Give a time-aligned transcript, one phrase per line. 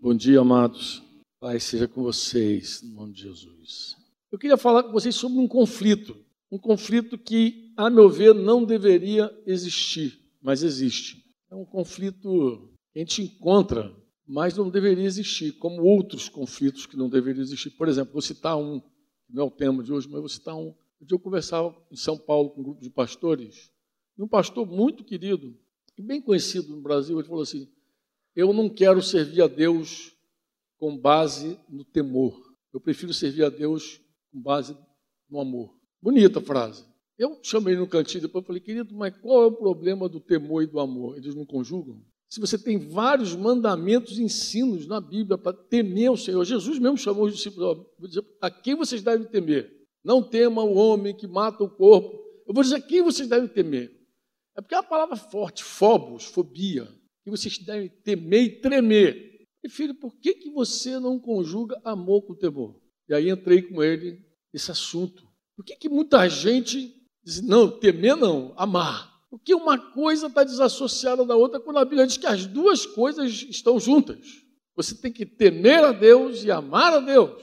[0.00, 1.02] Bom dia, amados.
[1.40, 3.96] Pai seja com vocês, no nome de Jesus.
[4.30, 6.16] Eu queria falar com vocês sobre um conflito.
[6.52, 11.24] Um conflito que, a meu ver, não deveria existir, mas existe.
[11.50, 13.92] É um conflito que a gente encontra,
[14.24, 17.70] mas não deveria existir, como outros conflitos que não deveriam existir.
[17.70, 18.80] Por exemplo, vou citar um,
[19.28, 20.76] não é o tema de hoje, mas vou citar um.
[21.00, 23.68] Um dia eu conversava em São Paulo com um grupo de pastores,
[24.16, 25.58] e um pastor muito querido,
[25.96, 27.68] e bem conhecido no Brasil, ele falou assim:
[28.34, 30.12] Eu não quero servir a Deus
[30.78, 32.40] com base no temor.
[32.72, 34.00] Eu prefiro servir a Deus
[34.32, 34.76] com base
[35.28, 35.74] no amor.
[36.00, 36.84] Bonita frase.
[37.18, 40.66] Eu chamei no cantinho depois falei, querido, mas qual é o problema do temor e
[40.66, 41.16] do amor?
[41.16, 42.00] Eles não conjugam?
[42.28, 46.96] Se você tem vários mandamentos e ensinos na Bíblia para temer o Senhor, Jesus mesmo
[46.96, 47.86] chamou os discípulos,
[48.40, 49.68] a quem vocês devem temer?
[50.04, 52.22] Não tema o homem que mata o corpo.
[52.46, 53.90] Eu vou dizer a quem vocês devem temer.
[54.56, 56.88] É porque é uma palavra forte, fobos, fobia,
[57.28, 59.46] que vocês devem temer e tremer.
[59.62, 62.80] E filho, por que, que você não conjuga amor com temor?
[63.08, 65.26] E aí entrei com ele nesse assunto.
[65.56, 69.12] Por que, que muita gente diz, não, temer não, amar?
[69.30, 73.30] Porque uma coisa está desassociada da outra quando a Bíblia diz que as duas coisas
[73.48, 74.18] estão juntas.
[74.74, 77.42] Você tem que temer a Deus e amar a Deus.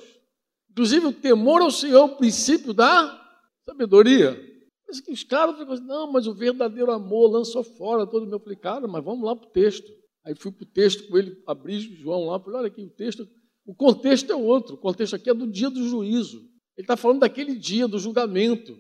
[0.72, 3.22] Inclusive, o temor ao Senhor é o princípio da
[3.66, 4.40] sabedoria.
[4.88, 8.38] Mas os caras ficam assim, não, mas o verdadeiro amor lançou fora todo o meu.
[8.38, 9.92] Eu falei, cara, mas vamos lá para o texto.
[10.24, 13.28] Aí fui para o texto com ele, abri João lá, falei, olha aqui, o texto,
[13.66, 16.38] o contexto é outro, o contexto aqui é do dia do juízo.
[16.76, 18.76] Ele está falando daquele dia do julgamento,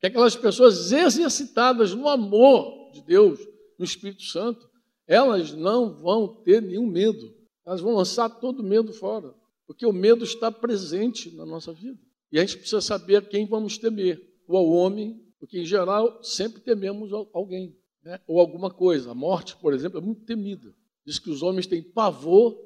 [0.00, 3.38] que aquelas pessoas exercitadas no amor de Deus,
[3.78, 4.68] no Espírito Santo,
[5.06, 7.34] elas não vão ter nenhum medo,
[7.66, 9.34] elas vão lançar todo medo fora,
[9.66, 11.98] porque o medo está presente na nossa vida.
[12.32, 16.22] E a gente precisa saber a quem vamos temer, ou ao homem, porque em geral
[16.22, 17.74] sempre tememos alguém,
[18.04, 18.20] né?
[18.26, 19.10] ou alguma coisa.
[19.10, 20.72] A morte, por exemplo, é muito temida.
[21.04, 22.56] Diz que os homens têm pavor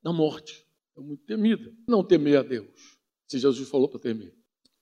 [0.00, 0.64] da morte.
[0.96, 1.74] É muito temida.
[1.88, 2.98] Não temer a Deus.
[3.26, 4.32] Se Jesus falou para temer.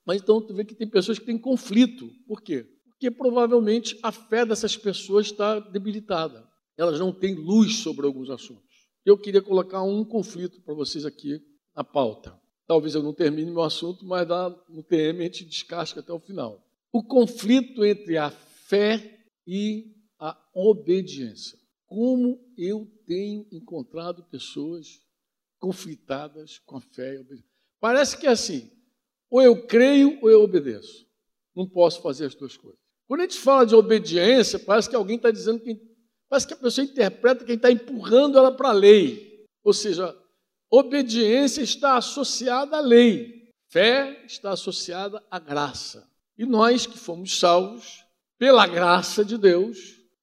[0.04, 2.10] Mas então tu vê que tem pessoas que têm conflito.
[2.26, 2.66] Por quê?
[2.84, 6.46] Porque provavelmente a fé dessas pessoas está debilitada.
[6.76, 8.68] Elas não têm luz sobre alguns assuntos.
[9.04, 11.40] Eu queria colocar um conflito para vocês aqui
[11.74, 12.38] na pauta.
[12.66, 14.28] Talvez eu não termine meu assunto, mas
[14.68, 16.62] no TM a gente descasca até o final.
[16.92, 21.58] O conflito entre a fé e a obediência.
[21.86, 25.00] Como eu tenho encontrado pessoas
[25.58, 27.50] conflitadas com a fé e obediência.
[27.80, 28.70] Parece que é assim,
[29.30, 31.06] ou eu creio ou eu obedeço.
[31.54, 32.78] Não posso fazer as duas coisas.
[33.06, 35.76] Quando a gente fala de obediência, parece que alguém está dizendo que.
[36.28, 39.46] Parece que a pessoa interpreta quem está empurrando ela para a lei.
[39.64, 40.14] Ou seja,
[40.70, 46.07] obediência está associada à lei, fé está associada à graça.
[46.38, 48.04] E nós que fomos salvos
[48.38, 49.76] pela graça de Deus,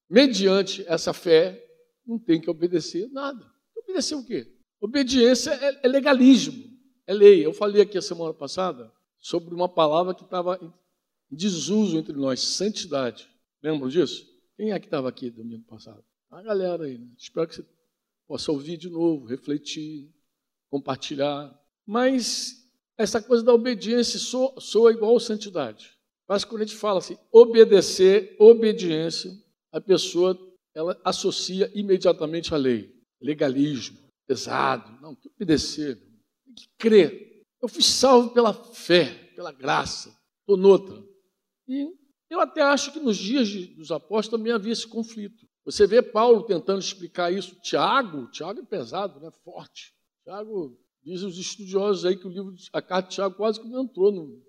[0.09, 1.61] mediante essa fé,
[2.07, 3.45] não tem que obedecer nada.
[3.75, 4.55] Obedecer o quê?
[4.79, 6.63] Obediência é, é legalismo,
[7.05, 7.45] é lei.
[7.45, 10.71] Eu falei aqui a semana passada sobre uma palavra que estava em
[11.35, 13.29] desuso entre nós, santidade.
[13.61, 14.25] Lembram disso?
[14.55, 16.03] Quem é que estava aqui domingo passado?
[16.31, 16.97] A galera aí.
[16.97, 17.07] Né?
[17.17, 17.65] Espero que você
[18.27, 20.13] possa ouvir de novo, refletir,
[20.69, 21.53] compartilhar.
[21.85, 25.94] Mas essa coisa da obediência soa, soa igual santidade.
[26.27, 29.31] Mas quando a gente fala assim, obedecer, obediência,
[29.71, 30.37] a pessoa
[30.73, 32.93] ela associa imediatamente a lei.
[33.21, 33.97] Legalismo,
[34.27, 34.91] pesado.
[35.01, 37.43] Não, tem que obedecer, tem que crer.
[37.61, 40.15] Eu fui salvo pela fé, pela graça.
[40.41, 41.01] Estou noutra.
[41.67, 41.87] E
[42.29, 45.47] eu até acho que nos dias dos apóstolos também havia esse conflito.
[45.63, 47.55] Você vê Paulo tentando explicar isso.
[47.61, 49.31] Tiago, Tiago é pesado, né?
[49.43, 49.93] forte.
[50.23, 53.83] Tiago, dizem os estudiosos aí que o livro, a carta de Tiago quase que não
[53.83, 54.43] entrou no,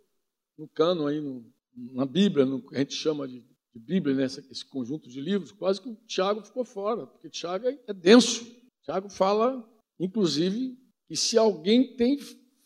[0.58, 3.44] no cano aí, no, na Bíblia, no, a gente chama de
[3.76, 7.68] de Bíblia, né, esse conjunto de livros, quase que o Tiago ficou fora, porque Tiago
[7.68, 8.46] é denso.
[8.82, 9.62] Tiago fala,
[10.00, 12.18] inclusive, que se alguém tem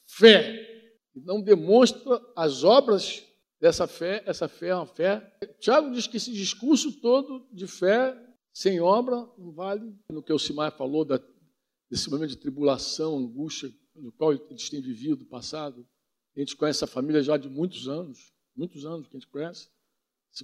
[0.07, 3.25] fé e não demonstra as obras
[3.61, 5.37] dessa fé, essa fé é uma fé.
[5.59, 8.17] Tiago diz que esse discurso todo de fé
[8.55, 9.93] sem obra não vale.
[10.13, 11.21] No que o Simar falou da,
[11.91, 15.85] desse momento de tribulação, angústia, no qual eles têm vivido, passado.
[16.37, 19.69] A gente conhece a família já de muitos anos, muitos anos que a gente conhece.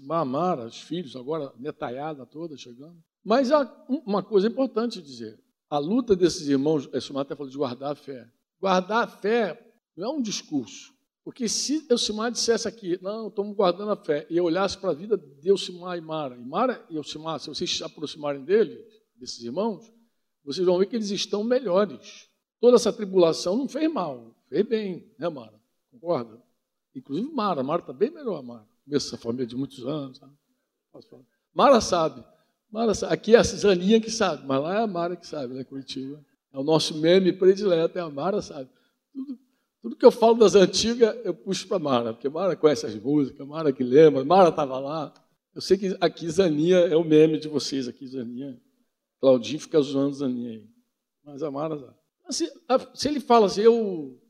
[0.03, 2.97] Mamara, os filhos, agora netaiada toda chegando.
[3.23, 7.93] Mas há uma coisa importante dizer: a luta desses irmãos, Elcimar até falou de guardar
[7.93, 8.29] a fé.
[8.61, 10.95] Guardar a fé não é um discurso.
[11.23, 14.95] Porque se Elcimar dissesse aqui, não, estamos guardando a fé, e eu olhasse para a
[14.95, 18.77] vida de Elcimar e Mara, e Mara e Elcimar, se vocês se aproximarem dele,
[19.17, 19.93] desses irmãos,
[20.45, 22.29] vocês vão ver que eles estão melhores.
[22.61, 25.61] Toda essa tribulação não fez mal, fez bem, né, Mara?
[25.91, 26.46] Concorda?
[26.99, 30.21] Inclusive Mara, Mara está bem melhor, Mara conheço essa família de muitos anos.
[31.53, 32.25] Mara sabe.
[32.71, 33.13] Mara sabe.
[33.13, 36.25] Aqui é a Cisaninha que sabe, mas lá é a Mara que sabe, né, Curitiba.
[36.53, 38.71] É o nosso meme predileto, é a Mara, sabe?
[39.13, 39.39] Tudo,
[39.83, 43.47] tudo que eu falo das antigas, eu puxo para Mara, porque Mara conhece as músicas,
[43.47, 45.13] Mara que lembra, Mara estava lá.
[45.55, 48.61] Eu sei que aqui Zaninha é o meme de vocês aqui, Zaninha.
[49.21, 50.69] Claudinho fica zoando Zaninha aí.
[51.25, 51.97] Mas a Mara.
[52.27, 52.49] Assim,
[52.95, 54.21] se ele fala assim, eu,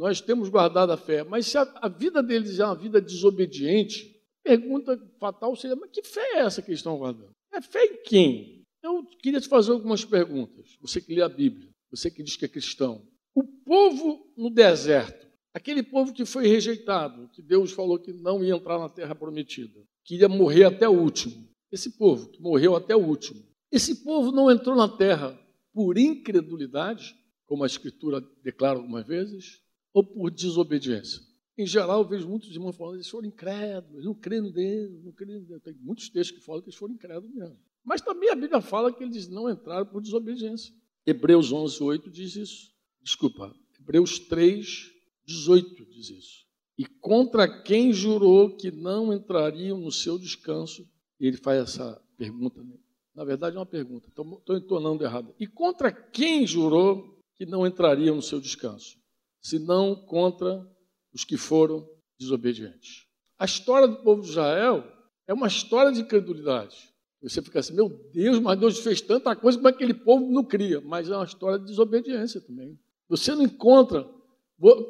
[0.00, 4.18] nós temos guardado a fé, mas se a, a vida deles é uma vida desobediente,
[4.42, 7.32] pergunta fatal seria: mas que fé é essa que eles estão guardando?
[7.52, 8.64] É fé em quem?
[8.82, 10.78] Eu queria te fazer algumas perguntas.
[10.80, 13.06] Você que lê a Bíblia, você que diz que é cristão.
[13.34, 18.54] O povo no deserto, aquele povo que foi rejeitado, que Deus falou que não ia
[18.54, 21.46] entrar na terra prometida, que ia morrer até o último.
[21.70, 23.46] Esse povo que morreu até o último.
[23.70, 25.38] Esse povo não entrou na terra
[25.74, 27.14] por incredulidade,
[27.44, 29.60] como a Escritura declara algumas vezes,
[29.92, 31.20] ou por desobediência.
[31.58, 35.04] Em geral, eu vejo muitos irmãos falando que eles foram incrédulos, não creem em Deus,
[35.04, 35.62] não creem em Deus.
[35.62, 37.58] Tem muitos textos que falam que eles foram incrédulos mesmo.
[37.84, 40.74] Mas também a Bíblia fala que eles não entraram por desobediência.
[41.06, 42.72] Hebreus 11, 8 diz isso.
[43.02, 44.90] Desculpa, Hebreus 3,
[45.26, 46.46] 18 diz isso.
[46.78, 50.88] E contra quem jurou que não entrariam no seu descanso,
[51.18, 52.62] ele faz essa pergunta.
[52.62, 52.76] Né?
[53.14, 55.34] Na verdade, é uma pergunta, estou entonando errado.
[55.38, 58.99] E contra quem jurou que não entrariam no seu descanso?
[59.40, 60.66] Senão contra
[61.12, 61.88] os que foram
[62.18, 63.06] desobedientes.
[63.38, 64.84] A história do povo de Israel
[65.26, 66.90] é uma história de incredulidade.
[67.22, 70.80] Você fica assim, meu Deus, mas Deus fez tanta coisa, como aquele povo não cria?
[70.80, 72.78] Mas é uma história de desobediência também.
[73.08, 74.08] Você não encontra,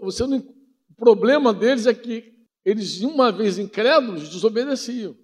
[0.02, 2.32] você não, o problema deles é que
[2.64, 5.16] eles, uma vez incrédulos, desobedeciam.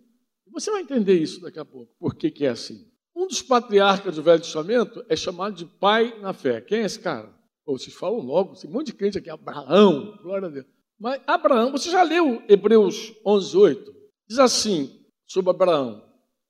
[0.53, 2.91] Você vai entender isso daqui a pouco, por que, que é assim.
[3.15, 6.61] Um dos patriarcas do Velho Testamento é chamado de pai na fé.
[6.61, 7.36] Quem é esse cara?
[7.67, 10.67] Ou vocês falam logo, tem um monte de crente aqui, Abraão, glória a Deus.
[10.99, 13.97] Mas Abraão, você já leu Hebreus 11, 8?
[14.29, 16.03] Diz assim sobre Abraão.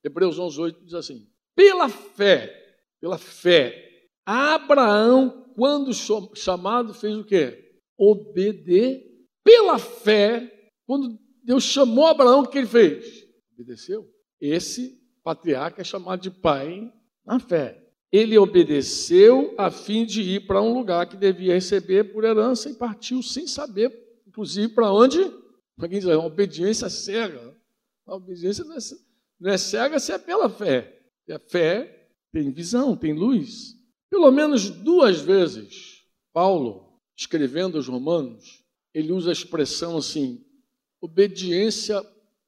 [0.05, 2.55] Hebreus 11, 8 diz assim: Pela fé,
[3.01, 5.91] pela fé, Abraão, quando
[6.35, 7.81] chamado, fez o quê?
[7.97, 9.05] Obedecer.
[9.43, 13.25] Pela fé, quando Deus chamou Abraão, o que ele fez?
[13.55, 14.07] Obedeceu.
[14.41, 16.93] Esse patriarca é chamado de pai
[17.25, 17.86] na fé.
[18.17, 22.75] Ele obedeceu a fim de ir para um lugar que devia receber por herança e
[22.75, 25.19] partiu sem saber inclusive para onde?
[25.77, 27.57] Para quem diz, é uma obediência cega.
[28.07, 28.79] A obediência não é,
[29.41, 31.01] não é cega se é pela fé.
[31.27, 33.75] E a fé tem visão, tem luz.
[34.11, 36.03] Pelo menos duas vezes,
[36.35, 40.45] Paulo, escrevendo aos Romanos, ele usa a expressão assim:
[41.01, 42.05] obediência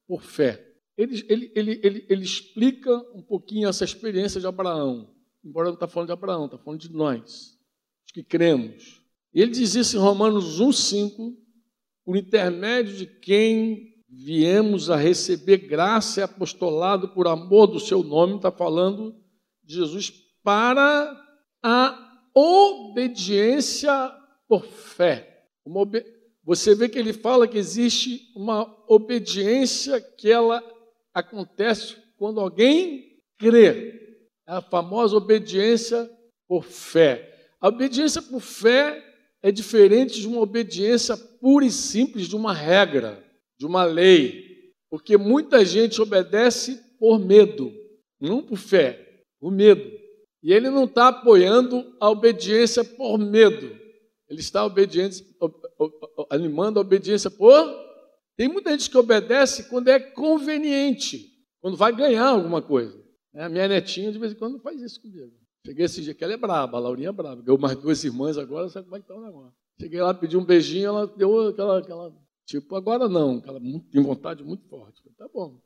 [0.07, 0.65] por fé.
[0.97, 5.15] Ele, ele, ele, ele, ele explica um pouquinho essa experiência de Abraão,
[5.45, 7.59] embora não está falando de Abraão, está falando de nós,
[8.07, 9.03] os que cremos.
[9.33, 11.35] Ele diz isso em Romanos 1,5,
[12.05, 18.37] por intermédio de quem viemos a receber graça e apostolado por amor do seu nome,
[18.37, 19.15] está falando
[19.63, 20.11] de Jesus,
[20.43, 21.15] para
[21.63, 23.93] a obediência
[24.49, 25.45] por fé.
[25.65, 26.03] Ob...
[26.43, 30.63] Você vê que ele fala que existe uma obediência que ela
[31.13, 34.08] acontece quando alguém crê.
[34.49, 36.11] É a famosa obediência
[36.49, 37.53] por fé.
[37.61, 39.05] A obediência por fé
[39.43, 43.23] é diferente de uma obediência pura e simples de uma regra,
[43.59, 47.71] de uma lei, porque muita gente obedece por medo,
[48.19, 49.87] não por fé, por medo.
[50.43, 53.79] E ele não está apoiando a obediência por medo,
[54.31, 54.63] ele está
[56.31, 57.87] animando a obediência por.
[58.35, 62.98] Tem muita gente que obedece quando é conveniente, quando vai ganhar alguma coisa.
[63.35, 65.33] A minha netinha de vez em quando faz isso comigo.
[65.65, 67.43] Cheguei esse dia que ela é braba, a Laurinha é braba.
[67.43, 69.55] Ganhou mais duas irmãs agora, sabe como é que está o negócio.
[69.81, 72.13] Cheguei lá, pedi um beijinho, ela deu aquela, aquela
[72.47, 75.03] tipo, agora não, aquela tem vontade muito forte.
[75.03, 75.61] Falei, tá bom.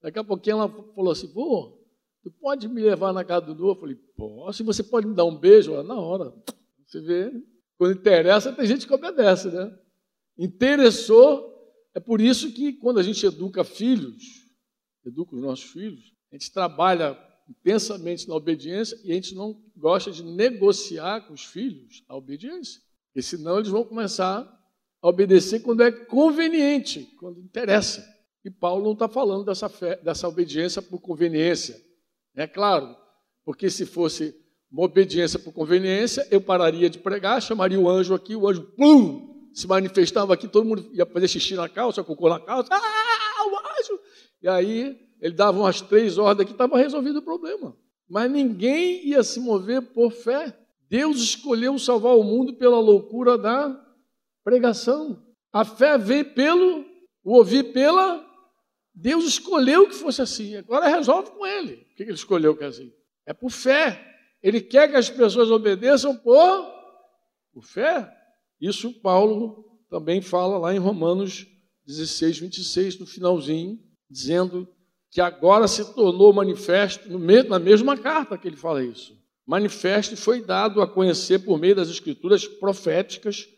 [0.00, 1.76] Daqui a pouquinho ela falou assim, vô,
[2.22, 3.70] tu pode me levar na casa do Dudu?
[3.70, 5.72] Eu falei, posso, você pode me dar um beijo?
[5.72, 6.32] Ela, na hora.
[6.86, 7.32] Você vê,
[7.76, 9.76] quando interessa, tem gente que obedece, né?
[10.38, 11.52] Interessou,
[11.94, 14.22] é por isso que quando a gente educa filhos,
[15.04, 17.18] educa os nossos filhos, a gente trabalha
[17.48, 22.80] intensamente na obediência e a gente não gosta de negociar com os filhos a obediência.
[23.06, 24.46] Porque senão eles vão começar
[25.00, 28.06] a obedecer quando é conveniente, quando interessa.
[28.44, 31.80] E Paulo não está falando dessa, fé, dessa obediência por conveniência.
[32.36, 32.94] É claro,
[33.44, 34.34] porque se fosse
[34.70, 39.48] uma obediência por conveniência, eu pararia de pregar, chamaria o anjo aqui, o anjo, plum,
[39.54, 43.56] se manifestava aqui, todo mundo ia fazer xixi na calça, cocô na calça, ah, o
[43.56, 44.00] anjo!
[44.42, 47.76] E aí ele dava umas três ordens aqui, estava resolvido o problema.
[48.08, 50.56] Mas ninguém ia se mover por fé.
[50.88, 53.84] Deus escolheu salvar o mundo pela loucura da
[54.42, 55.22] pregação.
[55.52, 56.84] A fé vem pelo,
[57.22, 58.26] o ouvir pela.
[58.94, 60.56] Deus escolheu que fosse assim.
[60.56, 61.74] Agora resolve com ele.
[61.74, 62.92] O que ele escolheu que é assim?
[63.26, 64.04] É por fé.
[64.42, 66.72] Ele quer que as pessoas obedeçam por,
[67.52, 68.10] por fé.
[68.60, 71.46] Isso Paulo também fala lá em Romanos
[71.86, 73.78] 16, 26, no finalzinho,
[74.10, 74.68] dizendo
[75.10, 77.08] que agora se tornou manifesto,
[77.48, 79.16] na mesma carta que ele fala isso.
[79.46, 83.48] Manifesto foi dado a conhecer por meio das escrituras proféticas,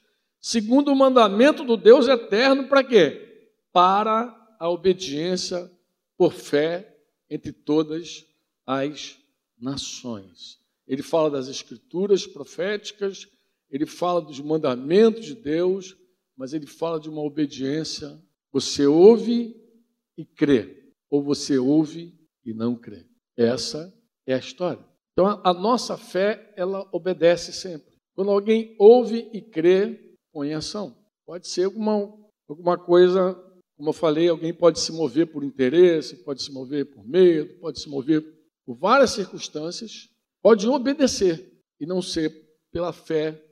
[0.41, 3.49] segundo o mandamento do Deus eterno, para quê?
[3.73, 5.71] Para a obediência
[6.17, 6.97] por fé
[7.29, 8.25] entre todas
[8.67, 9.19] as
[9.59, 10.59] nações.
[10.87, 13.27] Ele fala das escrituras proféticas,
[13.71, 15.97] ele fala dos mandamentos de Deus,
[16.37, 18.21] mas ele fala de uma obediência.
[18.53, 19.57] Você ouve
[20.17, 20.80] e crê,
[21.11, 22.15] ou você ouve
[22.45, 23.05] e não crê.
[23.37, 23.93] Essa
[24.27, 24.85] é a história.
[25.13, 27.91] Então a, nossa fé, ela obedece sempre.
[28.15, 30.97] Quando alguém ouve e crê, põe em ação.
[31.27, 32.13] Pode ser alguma,
[32.49, 33.35] alguma coisa,
[33.77, 37.81] como eu falei, alguém pode se mover por interesse, pode se mover por medo, pode
[37.81, 38.23] se mover
[38.65, 40.09] por várias circunstâncias,
[40.43, 41.51] pode obedecer
[41.81, 42.33] e não ser
[42.73, 43.43] pela fé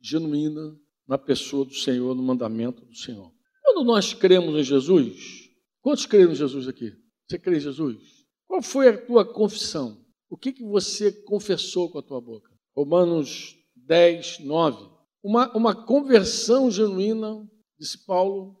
[0.00, 3.32] genuína na pessoa do Senhor, no mandamento do Senhor.
[3.62, 5.41] Quando nós cremos em Jesus,
[5.82, 6.96] quantos creem em Jesus aqui?
[7.28, 7.98] Você crê em Jesus?
[8.46, 10.02] Qual foi a tua confissão?
[10.30, 12.50] O que, que você confessou com a tua boca?
[12.74, 14.90] Romanos 10, 9.
[15.22, 17.46] Uma, uma conversão genuína,
[17.78, 18.58] disse Paulo,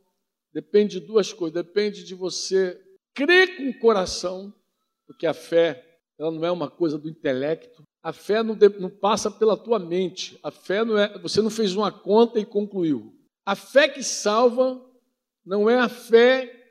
[0.52, 1.54] depende de duas coisas.
[1.54, 2.78] Depende de você
[3.14, 4.52] crer com o coração,
[5.06, 5.82] porque a fé
[6.18, 10.38] ela não é uma coisa do intelecto, a fé não, não passa pela tua mente.
[10.42, 11.16] A fé não é.
[11.18, 13.14] Você não fez uma conta e concluiu.
[13.46, 14.84] A fé que salva
[15.44, 16.61] não é a fé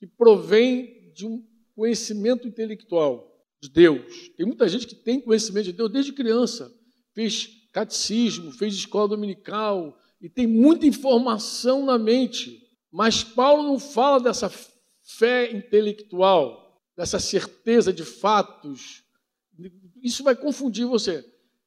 [0.00, 3.30] que provém de um conhecimento intelectual
[3.62, 4.30] de Deus.
[4.36, 6.74] Tem muita gente que tem conhecimento de Deus desde criança.
[7.14, 12.60] Fez catecismo, fez escola dominical e tem muita informação na mente.
[12.90, 14.50] Mas Paulo não fala dessa
[15.18, 19.04] fé intelectual, dessa certeza de fatos,
[20.02, 21.24] isso vai confundir você.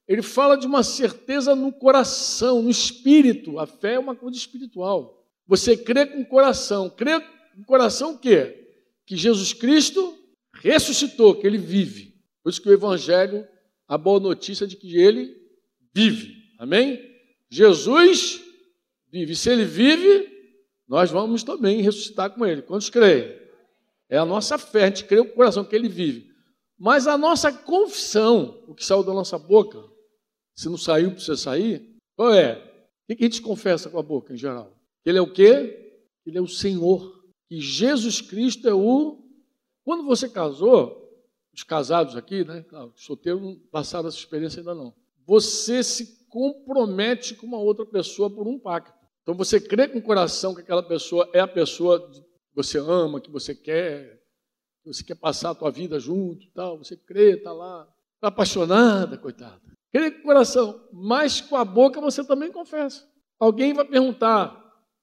[0.07, 3.59] Ele fala de uma certeza no coração, no espírito.
[3.59, 5.23] A fé é uma coisa espiritual.
[5.47, 6.89] Você crê com o coração.
[6.89, 7.21] Crê
[7.57, 8.67] o coração o quê?
[9.05, 10.17] Que Jesus Cristo
[10.53, 12.15] ressuscitou, que ele vive.
[12.41, 13.48] Por isso que o Evangelho,
[13.88, 15.36] a boa notícia de que ele
[15.93, 16.36] vive.
[16.57, 17.00] Amém?
[17.50, 18.41] Jesus
[19.12, 19.36] vive.
[19.36, 20.29] Se ele vive,
[20.88, 22.62] nós vamos também ressuscitar com ele.
[22.62, 23.38] Quantos creem?
[24.10, 26.31] É a nossa fé, a gente crê com o coração que ele vive.
[26.77, 29.83] Mas a nossa confissão, o que saiu da nossa boca,
[30.55, 32.55] se não saiu, precisa sair, qual é?
[33.03, 34.72] O que a gente confessa com a boca em geral?
[35.05, 35.98] Ele é o quê?
[36.25, 37.23] Ele é o Senhor.
[37.53, 39.24] Que Jesus Cristo é o.
[39.83, 41.07] Quando você casou,
[41.53, 42.63] os casados aqui, né?
[42.63, 44.91] Claro, os solteiros não passaram essa experiência ainda não.
[45.27, 48.91] Você se compromete com uma outra pessoa por um pacto.
[49.22, 52.24] Então você crê com o coração que aquela pessoa é a pessoa que
[52.55, 54.19] você ama, que você quer,
[54.83, 59.62] você quer passar a tua vida junto, tal, você crê, está lá, está apaixonada, coitada.
[59.91, 63.07] Crê com o coração, mas com a boca você também confessa.
[63.39, 64.60] Alguém vai perguntar,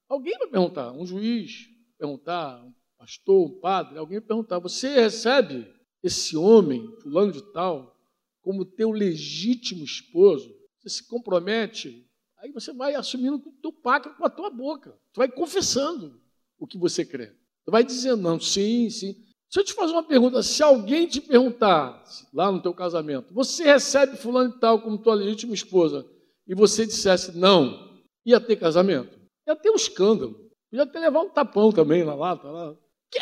[0.09, 1.70] alguém vai perguntar, um juiz
[2.01, 5.71] perguntar, um pastor, um padre, alguém perguntar, você recebe
[6.03, 7.95] esse homem, fulano de tal,
[8.41, 10.51] como teu legítimo esposo?
[10.81, 12.07] Você se compromete,
[12.39, 14.99] aí você vai assumindo o teu pacto com a tua boca.
[15.13, 16.19] Tu vai confessando
[16.59, 17.27] o que você crê.
[17.67, 19.15] Tu vai dizendo, não, sim, sim.
[19.51, 22.03] Se eu te fazer uma pergunta, se alguém te perguntar
[22.33, 26.09] lá no teu casamento, você recebe fulano e tal como tua legítima esposa,
[26.47, 29.19] e você dissesse não, ia ter casamento?
[29.47, 30.50] Ia ter um escândalo.
[30.73, 32.49] Ia ter levar um tapão também na lata.
[32.49, 32.75] Lá.
[33.11, 33.21] Que?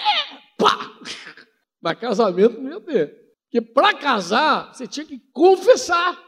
[0.57, 0.99] Pá!
[1.81, 3.17] Mas casamento não ia ter.
[3.45, 6.19] Porque para casar, você tinha que confessar.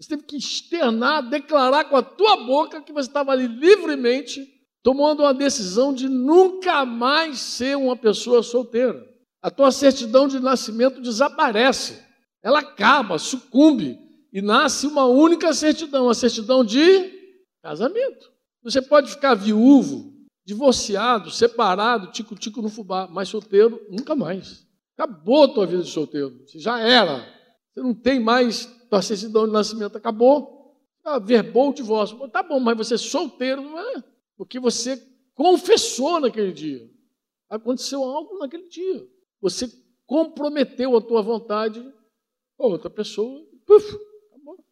[0.00, 4.46] Você teve que externar, declarar com a tua boca que você estava ali livremente
[4.82, 11.00] tomando uma decisão de nunca mais ser uma pessoa solteira a tua certidão de nascimento
[11.00, 12.02] desaparece.
[12.42, 13.96] Ela acaba, sucumbe
[14.32, 17.12] e nasce uma única certidão, a certidão de
[17.62, 18.28] casamento.
[18.64, 20.12] Você pode ficar viúvo,
[20.46, 24.64] divorciado, separado, tico-tico no fubá, mas solteiro nunca mais.
[24.96, 26.40] Acabou a tua vida de solteiro.
[26.46, 27.18] Você já era.
[27.68, 29.96] Você não tem mais tua certidão de nascimento.
[29.96, 30.74] Acabou.
[31.04, 32.16] Ah, verbou o divórcio.
[32.28, 34.04] Tá bom, mas você é solteiro não é.
[34.36, 34.96] Porque você
[35.34, 36.88] confessou naquele dia.
[37.50, 39.06] Aconteceu algo naquele dia.
[39.40, 39.68] Você
[40.06, 41.84] comprometeu a tua vontade
[42.56, 43.44] com outra pessoa.
[43.66, 43.98] Puf,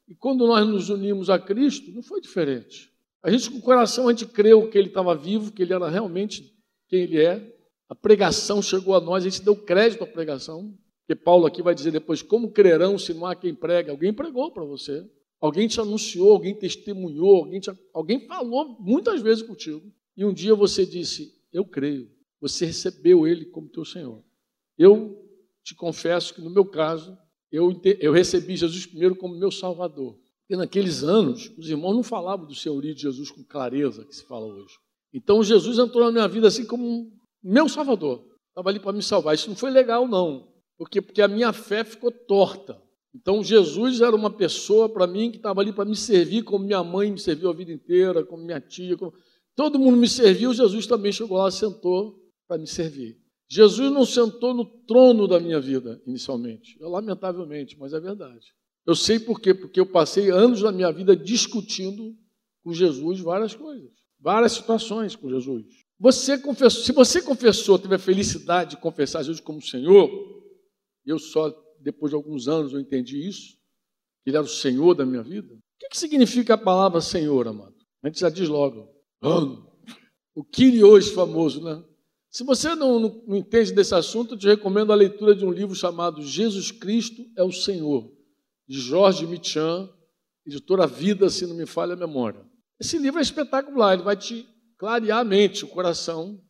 [0.09, 2.94] e quando nós nos unimos a Cristo, não foi diferente.
[3.25, 5.89] A gente, com o coração, a gente creu que ele estava vivo, que ele era
[5.89, 6.55] realmente
[6.89, 7.57] quem ele é.
[7.89, 10.77] A pregação chegou a nós, a gente deu crédito à pregação.
[11.01, 13.91] Porque Paulo aqui vai dizer depois: como crerão se não há quem prega?
[13.91, 15.03] Alguém pregou para você.
[15.41, 19.91] Alguém te anunciou, alguém testemunhou, alguém, te, alguém falou muitas vezes contigo.
[20.15, 22.11] E um dia você disse: Eu creio.
[22.43, 24.23] Você recebeu ele como teu Senhor.
[24.77, 25.19] Eu
[25.63, 27.17] te confesso que, no meu caso,
[27.51, 30.19] eu, eu recebi Jesus primeiro como meu Salvador.
[30.45, 34.25] Porque naqueles anos, os irmãos não falavam do senhorio de Jesus com clareza que se
[34.27, 34.75] fala hoje.
[35.13, 37.11] Então Jesus entrou na minha vida assim como
[37.43, 38.27] meu Salvador.
[38.49, 39.35] Estava ali para me salvar.
[39.35, 40.53] Isso não foi legal, não.
[40.77, 42.81] Porque, porque a minha fé ficou torta.
[43.15, 46.83] Então Jesus era uma pessoa para mim que estava ali para me servir, como minha
[46.83, 48.97] mãe me serviu a vida inteira, como minha tia.
[48.97, 49.15] Como...
[49.57, 53.17] Todo mundo me serviu, Jesus também chegou lá, sentou para me servir.
[53.49, 56.77] Jesus não sentou no trono da minha vida inicialmente.
[56.81, 58.47] Lamentavelmente, mas é verdade.
[58.87, 62.15] Eu sei por quê, porque eu passei anos da minha vida discutindo
[62.63, 65.65] com Jesus várias coisas, várias situações com Jesus.
[65.99, 70.11] Você confessou, se você confessou, teve a felicidade de confessar Jesus como Senhor,
[71.07, 71.51] eu só
[71.81, 73.53] depois de alguns anos eu entendi isso,
[74.23, 75.53] que Ele era o Senhor da minha vida.
[75.55, 77.75] O que, que significa a palavra Senhor, amado?
[78.03, 78.89] A gente já diz logo,
[79.23, 79.65] oh,
[80.35, 81.83] o Kyrios famoso, né?
[82.31, 85.53] Se você não, não, não entende desse assunto, eu te recomendo a leitura de um
[85.53, 88.11] livro chamado Jesus Cristo é o Senhor,
[88.67, 89.89] de Jorge Michan,
[90.47, 92.45] editora Vida, se não me falha a memória.
[92.81, 94.47] Esse livro é espetacular, ele vai te
[94.79, 96.41] clarear a mente, o coração,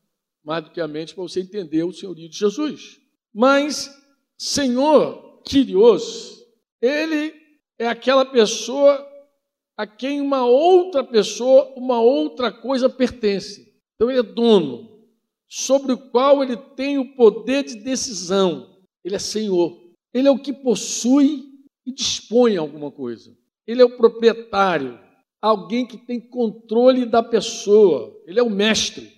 [0.44, 2.99] mais do que a mente, para você entender o senhorio de Jesus.
[3.33, 3.90] Mas,
[4.38, 6.38] Senhor, Kyrios,
[6.80, 7.35] ele
[7.78, 9.06] é aquela pessoa
[9.76, 13.75] a quem uma outra pessoa, uma outra coisa pertence.
[13.94, 14.94] Então, ele é dono
[15.49, 18.85] sobre o qual ele tem o poder de decisão.
[19.04, 19.80] Ele é Senhor.
[20.12, 21.53] Ele é o que possui
[21.87, 23.37] e dispõe alguma coisa.
[23.67, 24.99] Ele é o proprietário,
[25.41, 28.14] alguém que tem controle da pessoa.
[28.26, 29.12] Ele é o mestre.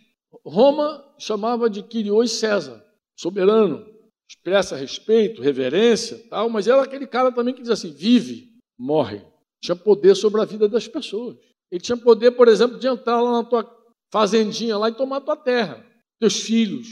[0.45, 2.85] Roma chamava de Quirios César,
[3.17, 3.87] soberano,
[4.29, 9.23] expressa respeito, reverência, tal, mas era aquele cara também que diz assim: vive, morre.
[9.61, 11.37] Tinha poder sobre a vida das pessoas.
[11.71, 13.69] Ele tinha poder, por exemplo, de entrar lá na tua
[14.13, 15.85] fazendinha lá e tomar tua terra
[16.19, 16.89] teus filhos,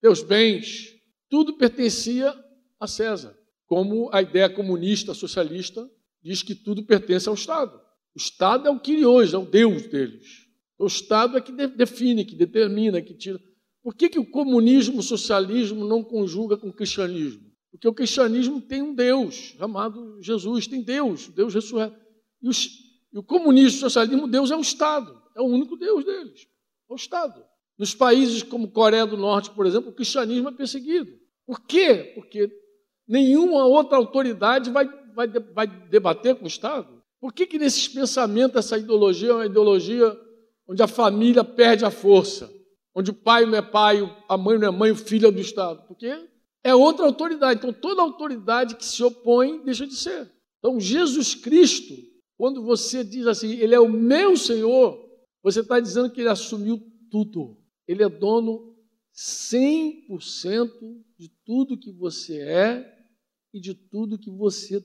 [0.00, 0.88] teus bens,
[1.28, 2.34] tudo pertencia
[2.80, 3.36] a César.
[3.72, 5.90] Como a ideia comunista, socialista,
[6.22, 7.74] diz que tudo pertence ao Estado.
[8.14, 10.46] O Estado é o que hoje, é o Deus deles.
[10.78, 13.40] O Estado é que define, que determina, que tira.
[13.82, 17.50] Por que, que o comunismo, o socialismo não conjuga com o cristianismo?
[17.70, 21.96] Porque o cristianismo tem um Deus chamado Jesus, tem Deus, Deus ressurreto.
[22.42, 26.42] E, e o comunismo, o socialismo, Deus é o Estado, é o único Deus deles,
[26.90, 27.42] é o Estado.
[27.78, 31.10] Nos países como Coreia do Norte, por exemplo, o cristianismo é perseguido.
[31.46, 32.12] Por quê?
[32.14, 32.60] Porque
[33.06, 37.02] nenhuma outra autoridade vai, vai, vai debater com o Estado.
[37.20, 40.18] Por que, que nesses pensamentos essa ideologia é uma ideologia
[40.66, 42.52] onde a família perde a força?
[42.94, 45.40] Onde o pai não é pai, a mãe não é mãe, o filho é do
[45.40, 45.86] Estado?
[45.86, 46.12] Porque
[46.62, 47.58] é outra autoridade.
[47.58, 50.30] Então, toda autoridade que se opõe deixa de ser.
[50.58, 51.94] Então, Jesus Cristo,
[52.36, 54.98] quando você diz assim, Ele é o meu Senhor,
[55.42, 57.56] você está dizendo que Ele assumiu tudo.
[57.86, 58.71] Ele é dono
[59.14, 62.98] 100% de tudo que você é
[63.52, 64.82] e de tudo que você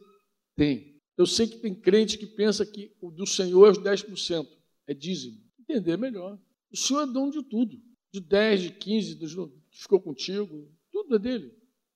[0.56, 0.98] tem.
[1.18, 4.48] Eu sei que tem crente que pensa que o do Senhor é os 10%,
[4.86, 5.42] é dízimo.
[5.60, 6.40] Entender melhor.
[6.72, 7.82] O Senhor é dono de tudo.
[8.12, 11.54] De 10, de 15, dos que ficou contigo, tudo é dele.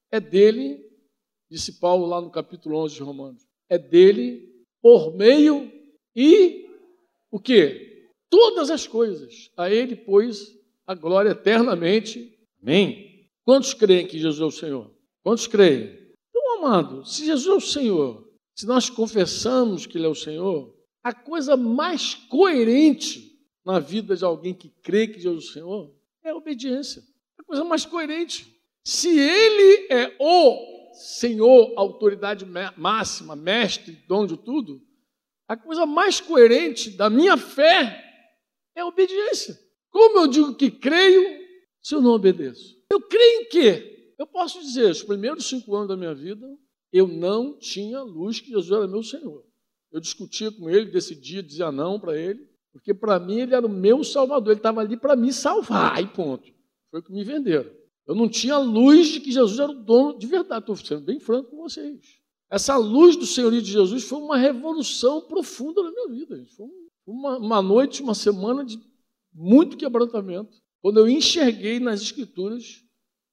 [0.10, 0.84] É dele,
[1.50, 3.48] disse Paulo lá no capítulo 11 de Romanos.
[3.70, 5.72] É dele por meio
[6.16, 6.68] e
[7.30, 8.10] o quê?
[8.30, 9.52] Todas as coisas.
[9.56, 10.54] A ele, pois,
[10.92, 12.38] a glória eternamente.
[12.62, 13.30] Amém?
[13.44, 14.92] Quantos creem que Jesus é o Senhor?
[15.24, 16.14] Quantos creem?
[16.30, 20.76] Então, amado, se Jesus é o Senhor, se nós confessamos que Ele é o Senhor,
[21.04, 26.02] a coisa mais coerente na vida de alguém que crê que Jesus é o Senhor
[26.24, 27.04] é a obediência.
[27.40, 28.56] A coisa mais coerente.
[28.84, 32.46] Se Ele é o Senhor, autoridade
[32.78, 34.82] máxima, mestre, dono de tudo,
[35.48, 38.04] a coisa mais coerente da minha fé
[38.76, 39.58] é a obediência.
[39.92, 41.46] Como eu digo que creio
[41.82, 42.78] se eu não obedeço?
[42.90, 44.16] Eu creio em quê?
[44.18, 46.48] Eu posso dizer, os primeiros cinco anos da minha vida,
[46.92, 49.44] eu não tinha luz que Jesus era meu Senhor.
[49.92, 53.70] Eu discutia com ele, decidia, dizia não para ele, porque para mim ele era o
[53.70, 56.50] meu salvador, ele estava ali para me salvar, e ponto.
[56.90, 57.72] Foi o que me venderam.
[58.08, 61.20] Eu não tinha luz de que Jesus era o dono de verdade, estou sendo bem
[61.20, 62.00] franco com vocês.
[62.50, 66.38] Essa luz do senhorio de Jesus foi uma revolução profunda na minha vida.
[66.38, 66.54] Gente.
[66.56, 66.68] Foi
[67.06, 68.78] uma, uma noite, uma semana de
[69.34, 72.84] muito quebrantamento, quando eu enxerguei nas Escrituras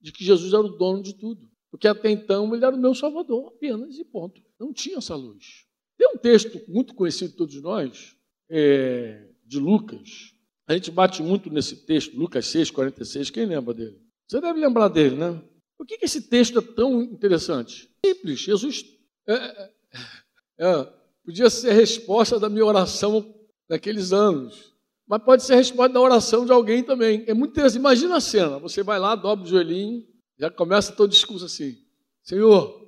[0.00, 1.48] de que Jesus era o dono de tudo.
[1.70, 4.40] Porque até então ele era o meu Salvador, apenas e ponto.
[4.58, 5.66] Não tinha essa luz.
[5.96, 8.16] Tem um texto muito conhecido de todos nós,
[8.48, 10.34] é, de Lucas.
[10.66, 13.30] A gente bate muito nesse texto, Lucas 6, 46.
[13.30, 14.00] Quem lembra dele?
[14.26, 15.42] Você deve lembrar dele, né?
[15.76, 17.90] Por que, que esse texto é tão interessante?
[18.04, 18.40] Simples.
[18.40, 18.84] Jesus
[19.26, 19.70] é, é,
[20.58, 20.92] é,
[21.24, 23.34] podia ser a resposta da minha oração
[23.68, 24.74] naqueles anos
[25.08, 27.24] mas pode ser a resposta da oração de alguém também.
[27.26, 27.80] É muito interessante.
[27.80, 30.04] Imagina a cena: você vai lá, dobra o joelhinho,
[30.38, 31.76] já começa todo discurso assim:
[32.22, 32.86] Senhor,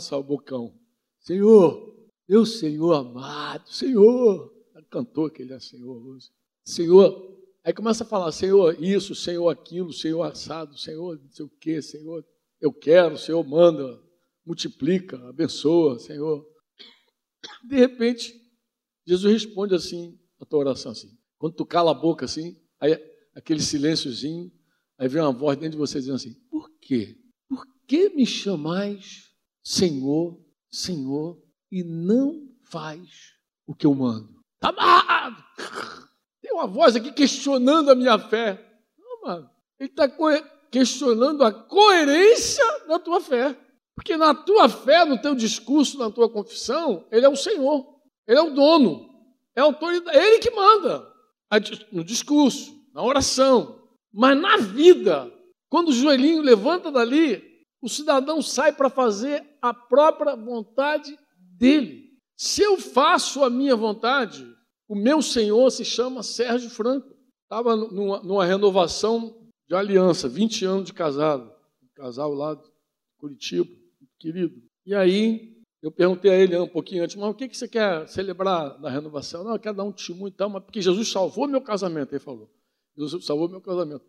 [0.00, 0.72] só o bocão.
[1.20, 1.92] Senhor,
[2.28, 4.54] meu Senhor amado, Senhor.
[4.88, 6.28] Cantou que ele é Senhor hoje.
[6.64, 11.50] Senhor, aí começa a falar, Senhor, isso, Senhor, aquilo, Senhor, assado, Senhor, não sei o
[11.60, 12.24] quê, Senhor,
[12.60, 14.00] eu quero, Senhor, manda,
[14.44, 16.46] multiplica, abençoa, Senhor.
[17.68, 18.32] De repente,
[19.06, 21.15] Jesus responde assim, a tua oração assim.
[21.38, 22.98] Quando tu cala a boca assim, aí
[23.34, 24.50] aquele silênciozinho,
[24.98, 27.16] aí vem uma voz dentro de você dizendo assim: Por quê?
[27.48, 29.30] Por que me chamais
[29.62, 33.34] Senhor, Senhor, e não faz
[33.66, 34.36] o que eu mando?
[34.54, 35.44] Está amarrado!
[36.40, 38.64] Tem uma voz aqui questionando a minha fé.
[38.98, 39.50] Não, mano.
[39.78, 40.08] Ele está
[40.70, 43.58] questionando a coerência da tua fé.
[43.94, 48.00] Porque na tua fé, no teu discurso, na tua confissão, ele é o Senhor.
[48.26, 49.10] Ele é o dono.
[49.54, 50.16] É a autoridade.
[50.16, 51.15] É ele que manda.
[51.92, 53.82] No discurso, na oração.
[54.12, 55.32] Mas na vida,
[55.68, 57.42] quando o joelhinho levanta dali,
[57.80, 62.06] o cidadão sai para fazer a própria vontade dele.
[62.36, 64.46] Se eu faço a minha vontade,
[64.88, 67.14] o meu senhor se chama Sérgio Franco.
[67.42, 69.36] Estava numa, numa, renovação
[69.68, 71.50] de aliança, 20 anos de casado.
[71.82, 72.64] Um casal lá de
[73.18, 73.70] Curitiba,
[74.18, 74.60] querido.
[74.84, 78.08] E aí eu perguntei a ele um pouquinho antes, mas o que, que você quer
[78.08, 79.44] celebrar na renovação?
[79.44, 82.18] Não, eu quero dar um testemunho e tal, mas porque Jesus salvou meu casamento, ele
[82.18, 82.50] falou.
[82.96, 84.04] Jesus salvou meu casamento.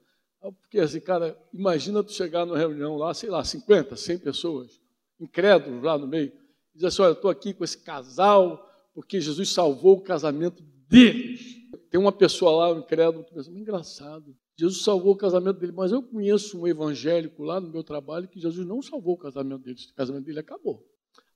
[0.61, 4.79] Porque assim, cara, imagina tu chegar numa reunião lá, sei lá, 50, 100 pessoas,
[5.19, 6.31] incrédulos lá no meio,
[6.73, 10.63] e dizer assim, olha, eu estou aqui com esse casal, porque Jesus salvou o casamento
[10.87, 11.57] deles.
[11.89, 15.91] Tem uma pessoa lá, um incrédulo, que pensa, engraçado, Jesus salvou o casamento dele, mas
[15.91, 19.77] eu conheço um evangélico lá no meu trabalho que Jesus não salvou o casamento dele,
[19.91, 20.83] o casamento dele acabou.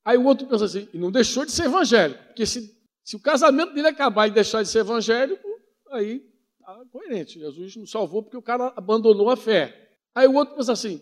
[0.04, 3.20] Aí o outro pensa assim, e não deixou de ser evangélico, porque se, se o
[3.20, 5.48] casamento dele acabar e deixar de ser evangélico,
[5.92, 6.24] aí
[6.60, 7.40] está coerente.
[7.40, 9.92] Jesus não salvou porque o cara abandonou a fé.
[10.16, 11.02] Aí o outro pensa assim,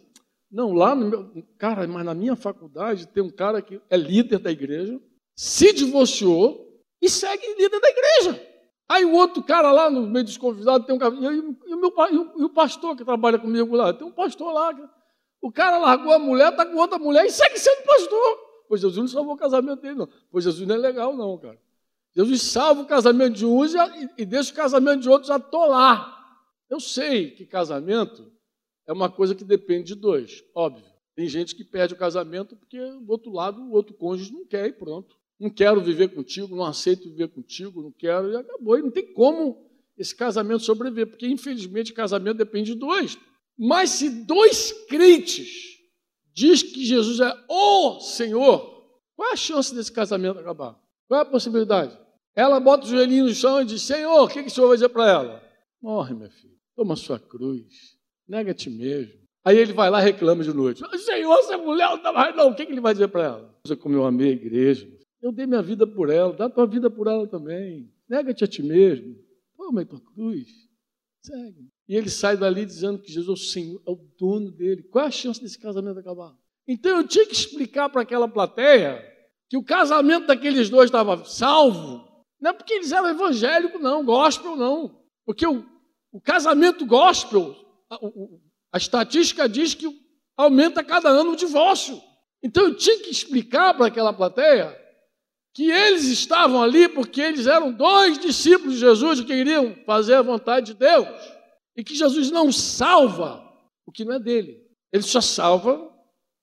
[0.51, 1.43] não, lá no meu.
[1.57, 4.99] Cara, mas na minha faculdade tem um cara que é líder da igreja,
[5.35, 6.67] se divorciou
[7.01, 8.49] e segue líder da igreja.
[8.89, 11.13] Aí o outro cara lá no meio dos convidados tem um cara.
[11.13, 11.93] E, o, meu,
[12.39, 14.75] e o pastor que trabalha comigo lá, tem um pastor lá.
[15.41, 18.48] O cara largou a mulher, está com outra mulher e segue sendo pastor.
[18.69, 20.07] Pois Jesus não salvou o casamento dele, não.
[20.31, 21.59] Pois Jesus não é legal, não, cara.
[22.15, 23.73] Jesus salva o casamento de uns
[24.15, 26.15] e deixa o casamento de outros atolar.
[26.69, 28.31] Eu sei que casamento
[28.85, 30.85] é uma coisa que depende de dois, óbvio.
[31.15, 34.67] Tem gente que perde o casamento porque do outro lado o outro cônjuge não quer
[34.67, 35.17] e pronto.
[35.39, 38.77] Não quero viver contigo, não aceito viver contigo, não quero e acabou.
[38.77, 43.17] E não tem como esse casamento sobreviver, porque infelizmente casamento depende de dois.
[43.57, 45.78] Mas se dois crentes
[46.33, 48.79] diz que Jesus é o Senhor,
[49.15, 50.79] qual é a chance desse casamento acabar?
[51.07, 51.97] Qual é a possibilidade?
[52.35, 54.77] Ela bota o joelhinho no chão e diz: Senhor, o que, que o Senhor vai
[54.77, 55.43] dizer para ela?
[55.81, 59.19] Morre, minha filha, toma sua cruz, nega ti mesmo.
[59.43, 62.49] Aí ele vai lá e reclama de noite: Senhor, essa mulher não está mais, não.
[62.49, 63.59] O que, que ele vai dizer para ela?
[63.65, 64.87] Você, como eu amei a igreja,
[65.21, 67.91] eu dei minha vida por ela, dá tua vida por ela também.
[68.07, 69.15] Nega-te a ti mesmo,
[69.57, 70.47] toma a tua cruz,
[71.21, 71.67] segue.
[71.89, 74.83] E ele sai dali dizendo que Jesus é o Senhor, é o dono dele.
[74.83, 76.35] Qual é a chance desse casamento acabar?
[76.67, 79.03] Então eu tinha que explicar para aquela plateia
[79.49, 82.07] que o casamento daqueles dois estava salvo,
[82.39, 85.01] não é porque eles eram evangélicos, não, gospel não.
[85.25, 85.65] Porque o,
[86.11, 87.55] o casamento gospel,
[87.89, 87.97] a,
[88.73, 89.87] a estatística diz que
[90.37, 91.99] aumenta cada ano o divórcio.
[92.43, 94.79] Então eu tinha que explicar para aquela plateia
[95.55, 100.21] que eles estavam ali porque eles eram dois discípulos de Jesus que queriam fazer a
[100.21, 101.38] vontade de Deus
[101.79, 103.41] e que Jesus não salva
[103.85, 104.61] o que não é dele.
[104.91, 105.89] Ele só salva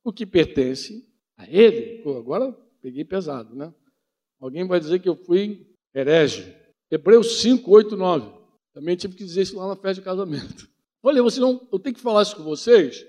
[0.03, 2.03] o que pertence a ele.
[2.03, 3.71] Pô, agora peguei pesado, né?
[4.41, 6.57] Alguém vai dizer que eu fui herege.
[6.91, 8.33] Hebreus 5, 8, 9.
[8.73, 10.67] Também tive que dizer isso lá na festa de casamento.
[11.03, 13.05] Falei, você não, eu tenho que falar isso com vocês,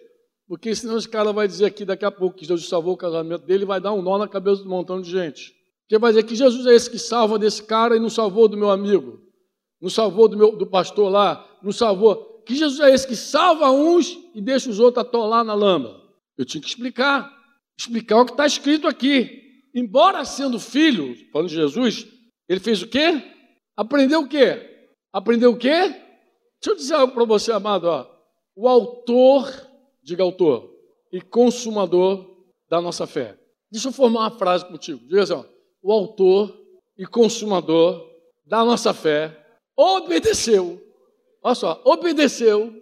[0.50, 3.46] porque senão esse cara vai dizer aqui daqui a pouco que Jesus salvou o casamento
[3.46, 5.56] dele e vai dar um nó na cabeça de um montão de gente.
[5.84, 8.58] Porque vai dizer que Jesus é esse que salva desse cara e não salvou do
[8.58, 9.26] meu amigo
[9.80, 12.44] não salvou do, meu, do pastor lá, não salvou.
[12.46, 16.02] Que Jesus é esse que salva uns e deixa os outros atolar na lama?
[16.38, 17.32] Eu tinha que explicar,
[17.78, 19.64] explicar o que está escrito aqui.
[19.74, 22.08] Embora sendo filho, falando de Jesus,
[22.48, 23.22] ele fez o quê?
[23.76, 24.88] Aprendeu o quê?
[25.12, 25.70] Aprendeu o quê?
[25.70, 27.86] Deixa eu dizer algo para você, amado.
[27.86, 28.06] Ó.
[28.56, 29.52] O autor,
[30.02, 30.74] diga autor,
[31.12, 32.26] e consumador
[32.70, 33.38] da nossa fé.
[33.72, 35.06] Deixa eu formar uma frase contigo.
[35.06, 35.44] Diga assim: ó,
[35.82, 36.58] o autor
[36.98, 38.10] e consumador
[38.46, 40.82] da nossa fé obedeceu.
[41.44, 42.74] Olha só, obedeceu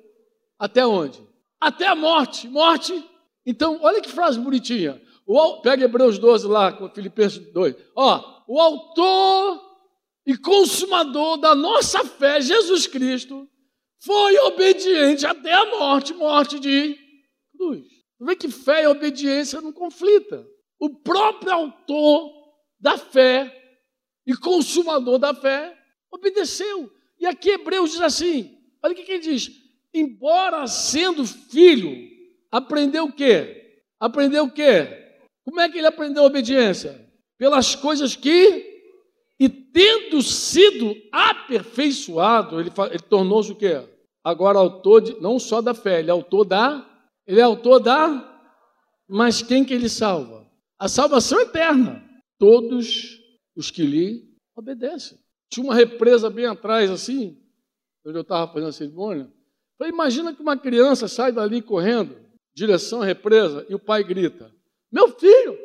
[0.58, 1.22] até onde?
[1.60, 2.48] Até a morte.
[2.48, 3.04] Morte.
[3.46, 5.02] Então, olha que frase bonitinha.
[5.26, 7.76] O, pega Hebreus 12 lá, com Filipenses 2.
[7.96, 9.62] Ó, o autor
[10.26, 13.48] e consumador da nossa fé, Jesus Cristo,
[14.00, 16.98] foi obediente até a morte morte de
[17.58, 17.86] cruz.
[18.20, 20.46] Vê que fé e obediência não conflita.
[20.78, 22.32] o próprio autor
[22.80, 23.52] da fé
[24.28, 25.76] e consumador da fé
[26.12, 26.92] obedeceu.
[27.20, 29.52] E aqui Hebreus diz assim: olha o que ele diz.
[29.94, 31.96] Embora sendo filho,
[32.52, 33.82] aprendeu o quê?
[34.00, 35.06] Aprendeu o quê?
[35.44, 37.10] Como é que ele aprendeu a obediência?
[37.38, 38.82] Pelas coisas que,
[39.40, 43.88] e tendo sido aperfeiçoado, ele, ele tornou-se o quê?
[44.24, 46.86] Agora autor de, não só da fé, ele é autor da,
[47.28, 48.36] ele é autor da,
[49.08, 50.46] mas quem que ele salva?
[50.80, 52.04] A salvação eterna.
[52.38, 53.20] Todos
[53.56, 55.18] os que lhe obedecem.
[55.50, 57.38] Tinha uma represa bem atrás, assim,
[58.06, 59.32] onde eu estava fazendo a cerimônia.
[59.78, 62.18] Falei, imagina que uma criança sai dali correndo,
[62.54, 64.54] direção à represa, e o pai grita:
[64.92, 65.58] Meu filho,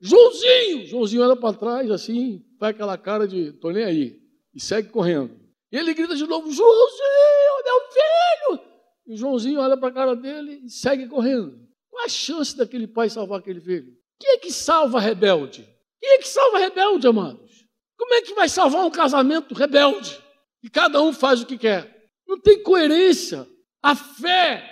[0.00, 0.86] Joãozinho!
[0.86, 4.20] Joãozinho olha para trás, assim, faz aquela cara de tô nem aí,
[4.54, 5.38] e segue correndo.
[5.70, 8.68] E ele grita de novo: Joãozinho, meu filho!
[9.06, 11.58] E o Joãozinho olha para a cara dele e segue correndo.
[11.90, 13.92] Qual a chance daquele pai salvar aquele filho?
[14.20, 15.68] Quem é que salva rebelde?
[16.00, 17.57] Quem é que salva rebelde, amados?
[17.98, 20.18] Como é que vai salvar um casamento rebelde?
[20.62, 22.08] E cada um faz o que quer.
[22.26, 23.46] Não tem coerência.
[23.82, 24.64] A fé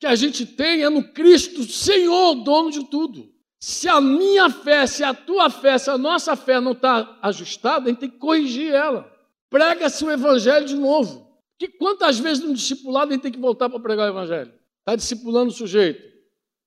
[0.00, 3.30] que a gente tem é no Cristo, Senhor, dono de tudo.
[3.60, 7.86] Se a minha fé, se a tua fé, se a nossa fé não está ajustada,
[7.86, 9.08] a gente tem que corrigir ela.
[9.48, 11.30] Prega-se o evangelho de novo.
[11.58, 14.52] Que quantas vezes no discipulado a gente tem que voltar para pregar o evangelho?
[14.80, 16.02] Está discipulando o sujeito.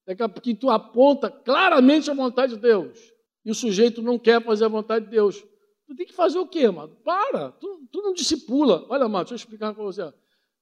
[0.07, 2.97] A pouquinho tu aponta claramente a vontade de Deus.
[3.43, 5.43] E o sujeito não quer fazer a vontade de Deus.
[5.87, 6.95] Tu tem que fazer o quê, amado?
[7.03, 8.85] Para, tu, tu não discipula.
[8.89, 10.13] Olha, amado, deixa eu explicar para você.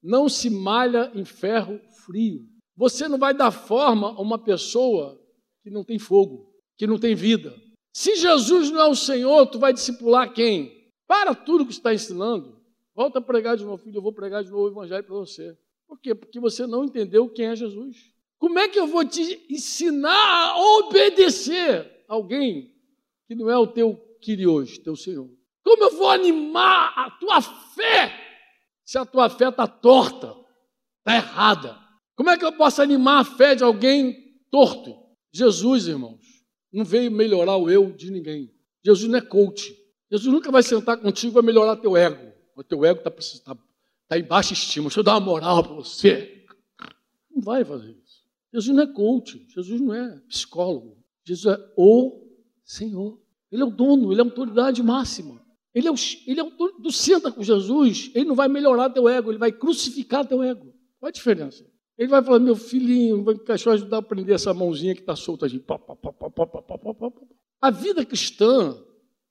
[0.02, 2.46] Não se malha em ferro frio.
[2.76, 5.22] Você não vai dar forma a uma pessoa
[5.62, 7.56] que não tem fogo, que não tem vida.
[7.96, 10.92] Se Jesus não é o Senhor, tu vai discipular quem?
[11.08, 12.60] Para tudo que está ensinando.
[12.96, 15.58] Volta a pregar de novo, filho, eu vou pregar de novo o evangelho para você.
[15.88, 16.14] Por quê?
[16.14, 18.12] Porque você não entendeu quem é Jesus.
[18.40, 22.76] Como é que eu vou te ensinar a obedecer alguém
[23.28, 25.30] que não é o teu Kyrios, teu Senhor?
[25.64, 28.12] Como eu vou animar a tua fé
[28.84, 30.36] se a tua fé está torta,
[31.00, 31.78] está errada?
[32.16, 34.96] Como é que eu posso animar a fé de alguém torto?
[35.32, 36.22] Jesus, irmãos,
[36.72, 38.54] não veio melhorar o eu de ninguém.
[38.84, 39.76] Jesus não é coach.
[40.12, 42.34] Jesus nunca vai sentar contigo e melhorar teu ego.
[42.56, 43.62] O teu ego está tá,
[44.08, 44.86] tá em baixa estima.
[44.86, 46.46] Deixa eu dar uma moral para você.
[47.32, 48.24] Não vai fazer isso.
[48.54, 49.48] Jesus não é coach.
[49.50, 50.98] Jesus não é psicólogo.
[51.26, 52.28] Jesus é o
[52.64, 53.23] Senhor.
[53.54, 55.39] Ele é o dono, ele é a autoridade máxima.
[55.76, 59.08] Ele é o, ele é o tu senta com Jesus, ele não vai melhorar teu
[59.08, 60.74] ego, ele vai crucificar teu ego.
[61.00, 61.63] Qual a diferença?
[61.96, 65.16] Ele vai falar, meu filhinho, vai deixa eu ajudar a prender essa mãozinha que está
[65.16, 65.63] solta aqui.
[67.62, 68.76] A vida cristã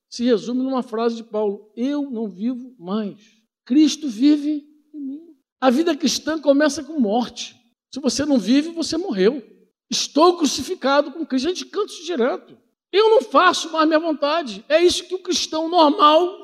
[0.09, 3.19] se resume numa frase de Paulo: Eu não vivo mais.
[3.65, 5.21] Cristo vive em mim.
[5.59, 7.55] A vida cristã começa com morte.
[7.93, 9.43] Se você não vive, você morreu.
[9.89, 11.47] Estou crucificado com Cristo.
[11.47, 12.57] A gente canta isso direto.
[12.93, 14.63] Eu não faço mais minha vontade.
[14.69, 16.37] É isso que o cristão normal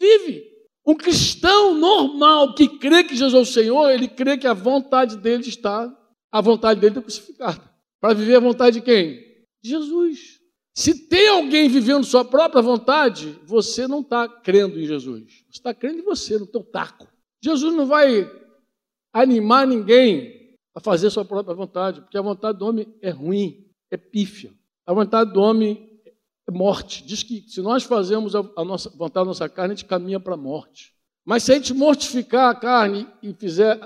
[0.00, 0.42] vive.
[0.86, 5.16] Um cristão normal que crê que Jesus é o Senhor, ele crê que a vontade
[5.18, 5.94] dele está,
[6.32, 7.70] a vontade dele está crucificada.
[8.00, 9.20] Para viver a vontade de quem?
[9.62, 10.40] Jesus.
[10.74, 15.44] Se tem alguém vivendo sua própria vontade, você não está crendo em Jesus.
[15.50, 17.06] Você está crendo em você, no teu taco.
[17.42, 18.30] Jesus não vai
[19.12, 23.96] animar ninguém a fazer sua própria vontade, porque a vontade do homem é ruim, é
[23.96, 24.52] pífia.
[24.86, 26.00] A vontade do homem
[26.48, 27.04] é morte.
[27.04, 30.34] Diz que se nós fazemos a, nossa vontade da nossa carne, a gente caminha para
[30.34, 30.94] a morte.
[31.24, 33.80] Mas se a gente mortificar a carne e fizer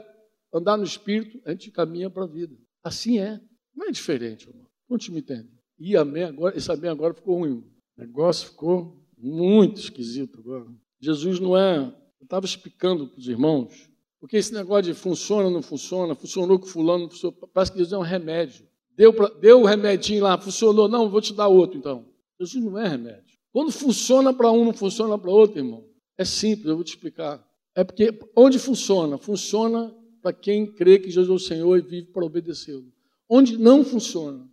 [0.53, 2.55] andar no espírito, a gente caminha para a vida.
[2.85, 3.41] Assim é.
[3.75, 4.67] Não é diferente, irmão.
[4.89, 5.49] Não me entende?
[5.79, 7.65] E amém agora, esse amém agora ficou ruim.
[7.97, 10.67] O negócio ficou muito esquisito agora.
[11.01, 11.79] Jesus não é.
[11.79, 16.67] Eu estava explicando para os irmãos, porque esse negócio de funciona, não funciona, funcionou com
[16.67, 18.69] fulano, funcionou, parece que Jesus é um remédio.
[19.01, 20.87] Deu, pra, deu o remedinho lá, funcionou.
[20.87, 22.05] Não, vou te dar outro então.
[22.39, 23.39] Jesus não é remédio.
[23.51, 25.87] Quando funciona para um, não funciona para outro, irmão.
[26.19, 27.43] É simples, eu vou te explicar.
[27.75, 29.17] É porque onde funciona?
[29.17, 32.93] Funciona para quem crê que Jesus é o Senhor e vive para obedecê-lo.
[33.27, 34.47] Onde não funciona?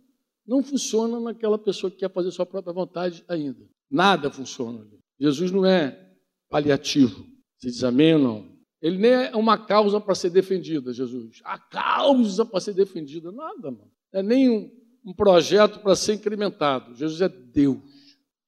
[0.46, 3.68] Não funciona naquela pessoa que quer fazer sua própria vontade ainda.
[3.90, 4.82] Nada funciona.
[5.20, 6.10] Jesus não é
[6.48, 7.22] paliativo.
[7.58, 8.58] Você diz amém ou não?
[8.80, 11.42] Ele nem é uma causa para ser defendida, Jesus.
[11.44, 14.70] A causa para ser defendida, nada, mano é nem um,
[15.04, 16.94] um projeto para ser incrementado.
[16.94, 17.78] Jesus é Deus,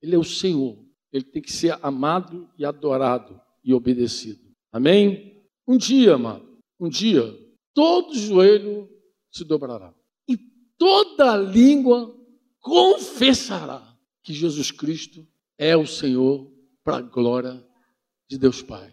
[0.02, 0.78] Ele é o Senhor.
[1.12, 4.40] Ele tem que ser amado e adorado e obedecido.
[4.72, 5.42] Amém?
[5.66, 7.36] Um dia, amado, um dia,
[7.74, 8.88] todo joelho
[9.30, 9.92] se dobrará
[10.28, 10.38] e
[10.78, 12.16] toda língua
[12.60, 15.26] confessará que Jesus Cristo
[15.58, 16.50] é o Senhor
[16.84, 17.64] para a glória
[18.28, 18.92] de Deus Pai.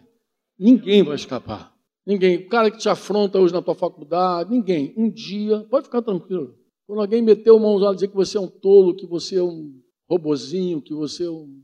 [0.58, 1.74] Ninguém vai escapar.
[2.04, 2.38] Ninguém.
[2.38, 4.94] O cara que te afronta hoje na tua faculdade, ninguém.
[4.96, 6.57] Um dia, pode ficar tranquilo.
[6.88, 9.78] Quando alguém meteu mãos lá dizer que você é um tolo, que você é um
[10.08, 11.62] robozinho, que você é um,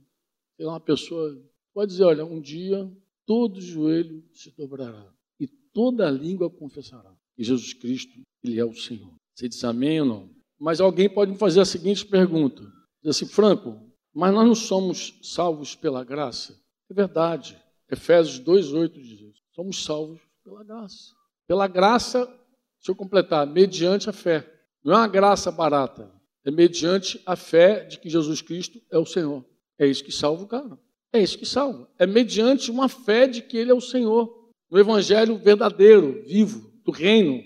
[0.60, 1.34] uma pessoa,
[1.72, 2.92] pode dizer, olha, um dia
[3.24, 5.10] todo joelho se dobrará
[5.40, 9.14] e toda língua confessará que Jesus Cristo, ele é o Senhor.
[9.34, 10.30] Você diz amém ou não?
[10.60, 12.62] Mas alguém pode me fazer a seguinte pergunta:
[13.02, 13.80] diz assim, Franco,
[14.12, 16.54] mas nós não somos salvos pela graça?
[16.90, 17.58] É verdade.
[17.90, 19.42] Efésios 2,8 diz isso.
[19.54, 21.14] Somos salvos pela graça.
[21.48, 24.53] Pela graça, deixa eu completar, mediante a fé.
[24.84, 26.12] Não é uma graça barata,
[26.44, 29.44] é mediante a fé de que Jesus Cristo é o Senhor.
[29.78, 30.78] É isso que salva o cara.
[31.12, 31.88] É isso que salva.
[31.98, 34.50] É mediante uma fé de que Ele é o Senhor.
[34.70, 37.42] No Evangelho verdadeiro, vivo, do reino,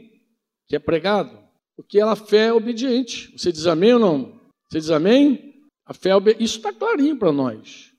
[0.66, 1.38] que é pregado.
[1.76, 3.32] Porque ela fé é obediente.
[3.36, 4.40] Você diz amém ou não?
[4.68, 5.54] Você diz amém?
[5.86, 6.44] A fé é obediente.
[6.44, 7.92] Isso está clarinho para nós.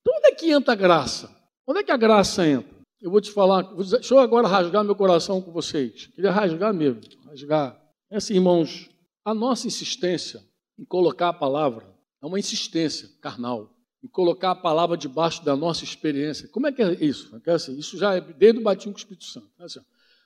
[0.00, 1.34] Então onde é que entra a graça?
[1.66, 2.74] Onde é que a graça entra?
[3.00, 6.06] Eu vou te falar, deixa eu agora rasgar meu coração com vocês.
[6.08, 7.83] Queria rasgar mesmo, rasgar.
[8.14, 8.88] É assim, irmãos,
[9.24, 10.40] a nossa insistência
[10.78, 11.84] em colocar a palavra
[12.22, 16.46] é uma insistência carnal, em colocar a palavra debaixo da nossa experiência.
[16.46, 17.36] Como é que é isso?
[17.44, 19.50] É assim, isso já é desde o batismo com o Espírito Santo.
[19.58, 19.80] É assim,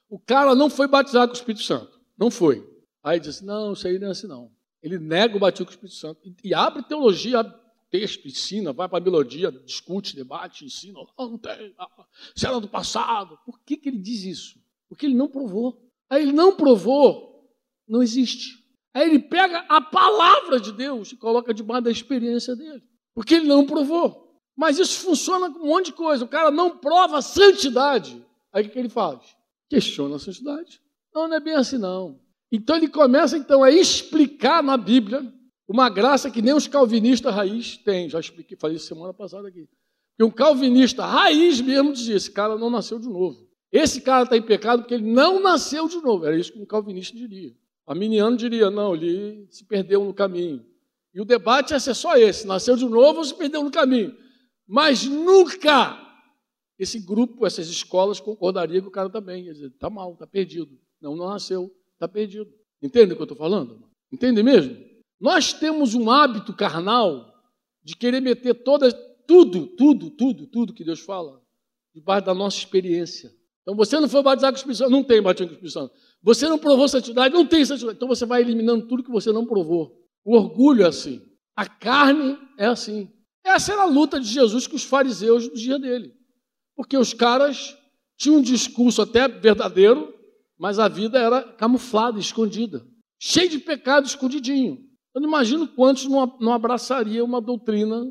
[0.07, 2.62] o cara não foi batizado com o Espírito Santo, não foi.
[3.03, 4.53] Aí diz assim, não, isso aí não é assim não.
[4.83, 7.55] Ele nega o batismo com o Espírito Santo e, abre teologia, abre
[7.90, 10.98] texto, ensina, vai para a melodia, discute, debate, ensina.
[11.16, 12.05] Oh, não tem, ah,
[12.37, 13.38] isso era do passado.
[13.46, 14.61] Por que, que ele diz isso?
[14.90, 15.90] Porque ele não provou.
[16.11, 17.28] Aí ele não provou,
[17.88, 18.59] não existe.
[18.94, 22.83] Aí ele pega a palavra de Deus e coloca debaixo da experiência dele.
[23.14, 24.29] Porque ele não provou.
[24.57, 26.24] Mas isso funciona com um monte de coisa.
[26.24, 28.24] O cara não prova a santidade.
[28.53, 29.20] Aí o que ele faz?
[29.68, 30.81] Questiona a santidade.
[31.14, 32.20] Não, não é bem assim, não.
[32.51, 35.33] Então ele começa então a explicar na Bíblia
[35.68, 38.09] uma graça que nem os calvinistas raiz têm.
[38.09, 39.68] Já expliquei, falei isso semana passada aqui.
[40.16, 43.46] Que um calvinista raiz mesmo dizia: esse cara não nasceu de novo.
[43.70, 46.24] Esse cara está em pecado porque ele não nasceu de novo.
[46.24, 47.55] Era isso que um calvinista diria.
[47.88, 50.62] A Miniano diria: não, ele se perdeu no caminho.
[51.14, 54.14] E o debate ia ser só esse: nasceu de novo ou se perdeu no caminho.
[54.66, 55.98] Mas nunca
[56.79, 59.46] esse grupo, essas escolas concordariam que o cara também.
[59.46, 60.79] Tá está mal, está perdido.
[61.01, 62.53] Não, não nasceu, está perdido.
[62.83, 63.88] Entende o que eu estou falando?
[64.12, 64.77] Entende mesmo?
[65.18, 67.35] Nós temos um hábito carnal
[67.83, 68.92] de querer meter toda,
[69.27, 71.42] tudo, tudo, tudo, tudo que Deus fala
[71.94, 73.33] debaixo da nossa experiência.
[73.62, 75.72] Então você não foi batizado com o Espírito Santo, não tem batismo com o Espírito
[75.72, 75.94] Santo.
[76.22, 77.96] Você não provou santidade, não tem santidade.
[77.96, 79.92] Então você vai eliminando tudo que você não provou.
[80.24, 81.22] O orgulho é assim.
[81.57, 83.11] A carne é assim.
[83.44, 86.12] Essa era a luta de Jesus com os fariseus no dia dele.
[86.76, 87.76] Porque os caras
[88.16, 90.12] tinham um discurso até verdadeiro,
[90.59, 92.85] mas a vida era camuflada, escondida.
[93.20, 94.78] Cheio de pecado escondidinho.
[95.14, 98.04] Eu não imagino quantos não abraçaria uma doutrina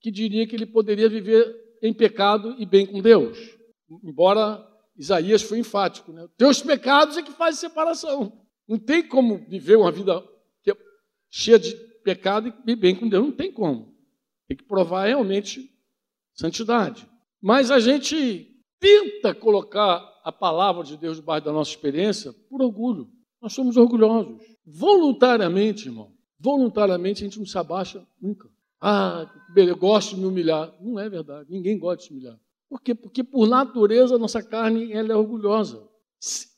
[0.00, 3.38] que diria que ele poderia viver em pecado e bem com Deus.
[4.04, 4.64] Embora
[4.98, 6.26] Isaías foi enfático, né?
[6.36, 8.40] Teus pecados é que faz separação.
[8.66, 10.22] Não tem como viver uma vida
[10.66, 10.76] é
[11.30, 13.24] cheia de pecado e bem com Deus.
[13.24, 13.94] Não tem como.
[14.48, 15.70] Tem que provar realmente
[16.34, 17.08] santidade.
[17.40, 23.08] Mas a gente tenta colocar a palavra de Deus debaixo da nossa experiência por orgulho.
[23.40, 24.40] Nós somos orgulhosos.
[24.64, 26.12] Voluntariamente, irmão.
[26.38, 28.48] Voluntariamente a gente não se abaixa nunca.
[28.80, 30.74] Ah, eu gosto de me humilhar.
[30.80, 31.50] Não é verdade.
[31.50, 32.38] Ninguém gosta de se humilhar.
[32.68, 32.94] Por quê?
[32.94, 35.88] Porque por natureza a nossa carne ela é orgulhosa.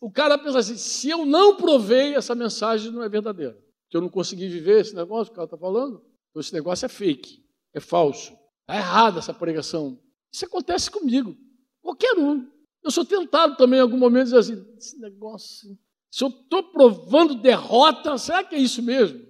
[0.01, 3.59] O cara pensa assim: se eu não provei, essa mensagem não é verdadeira.
[3.90, 6.03] Que eu não consegui viver esse negócio que o cara está falando.
[6.31, 7.44] Então esse negócio é fake,
[7.75, 8.33] é falso.
[8.61, 9.99] Está errada essa pregação.
[10.33, 11.37] Isso acontece comigo.
[11.83, 12.47] Qualquer um.
[12.83, 15.77] Eu sou tentado também em algum momento dizer assim: esse negócio.
[16.11, 19.27] Se eu estou provando derrota, será que é isso mesmo?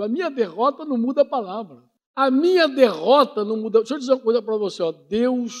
[0.00, 1.82] A minha derrota não muda a palavra.
[2.14, 3.80] A minha derrota não muda.
[3.80, 4.92] Deixa eu dizer uma coisa para você: ó.
[4.92, 5.54] Deus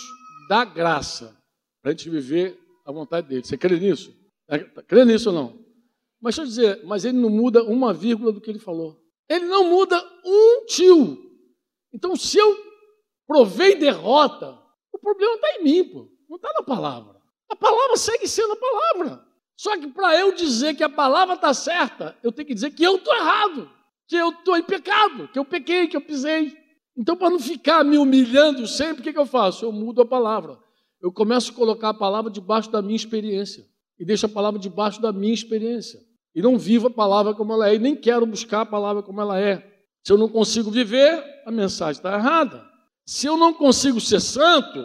[0.48, 1.36] dá graça
[1.82, 3.44] para a gente viver a vontade dele.
[3.44, 4.14] Você crê nisso?
[4.48, 5.64] É, crê nisso ou não?
[6.20, 9.00] Mas deixa eu dizer, mas ele não muda uma vírgula do que ele falou.
[9.28, 11.18] Ele não muda um tio.
[11.92, 12.56] Então, se eu
[13.26, 14.58] provei derrota,
[14.92, 16.08] o problema está em mim, pô.
[16.28, 17.20] não está na palavra.
[17.48, 19.24] A palavra segue sendo a palavra.
[19.56, 22.82] Só que para eu dizer que a palavra está certa, eu tenho que dizer que
[22.82, 26.56] eu estou errado que eu estou em pecado, que eu pequei, que eu pisei.
[26.98, 29.64] Então, para não ficar me humilhando sempre, o que, que eu faço?
[29.64, 30.58] Eu mudo a palavra.
[31.00, 33.64] Eu começo a colocar a palavra debaixo da minha experiência.
[33.96, 36.00] E deixo a palavra debaixo da minha experiência.
[36.34, 37.76] E não vivo a palavra como ela é.
[37.76, 39.64] E nem quero buscar a palavra como ela é.
[40.04, 42.66] Se eu não consigo viver, a mensagem está errada.
[43.06, 44.84] Se eu não consigo ser santo,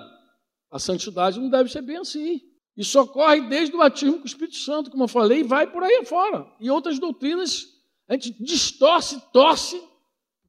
[0.70, 2.40] a santidade não deve ser bem assim.
[2.78, 5.82] Isso ocorre desde o batismo com o Espírito Santo, como eu falei, e vai por
[5.82, 6.46] aí afora.
[6.60, 7.68] E outras doutrinas
[8.08, 9.82] a gente distorce, torce,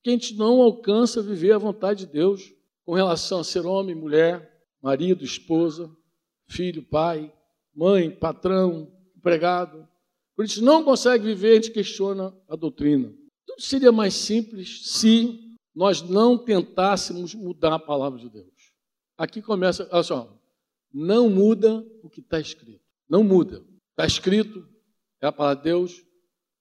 [0.05, 2.53] porque a gente não alcança viver a vontade de Deus
[2.85, 5.91] com relação a ser homem, mulher, marido, esposa,
[6.47, 7.33] filho, pai,
[7.75, 9.89] mãe, patrão, empregado,
[10.37, 13.15] Por isso não consegue viver, a gente questiona a doutrina.
[13.47, 18.75] Tudo seria mais simples se nós não tentássemos mudar a palavra de Deus.
[19.17, 20.39] Aqui começa, olha só,
[20.93, 22.85] não muda o que está escrito.
[23.09, 23.65] Não muda.
[23.93, 24.69] Está escrito,
[25.23, 26.05] é a palavra de Deus,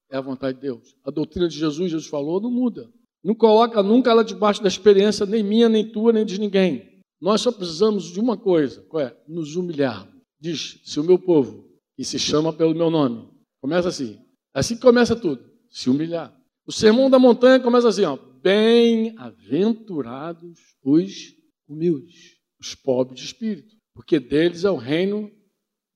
[0.09, 0.95] é a vontade de Deus.
[1.03, 2.89] A doutrina de Jesus, Jesus falou, não muda.
[3.23, 7.01] Não coloca nunca ela debaixo da experiência, nem minha, nem tua, nem de ninguém.
[7.21, 9.15] Nós só precisamos de uma coisa, qual é?
[9.27, 10.07] Nos humilhar.
[10.39, 13.29] Diz, se o meu povo, que se chama pelo meu nome,
[13.61, 14.19] começa assim,
[14.53, 16.37] assim que começa tudo, se humilhar.
[16.67, 21.33] O sermão da montanha começa assim, ó, bem-aventurados os
[21.65, 25.31] humildes, os pobres de espírito, porque deles é o reino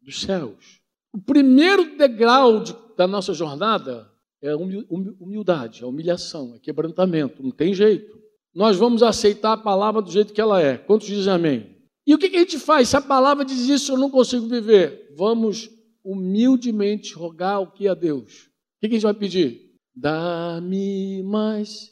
[0.02, 0.80] dos céus.
[1.14, 4.10] O primeiro degrau de, da nossa jornada
[4.42, 8.18] é humildade, é humilhação, é quebrantamento, não tem jeito.
[8.54, 10.78] Nós vamos aceitar a palavra do jeito que ela é.
[10.78, 11.78] Quantos dizem amém?
[12.06, 12.90] E o que, a gente faz?
[12.90, 15.14] Se a palavra diz isso, eu não consigo viver.
[15.16, 15.70] Vamos
[16.04, 18.46] humildemente rogar o que a Deus.
[18.78, 19.76] O que, a gente vai pedir?
[19.94, 21.92] Dá-me mais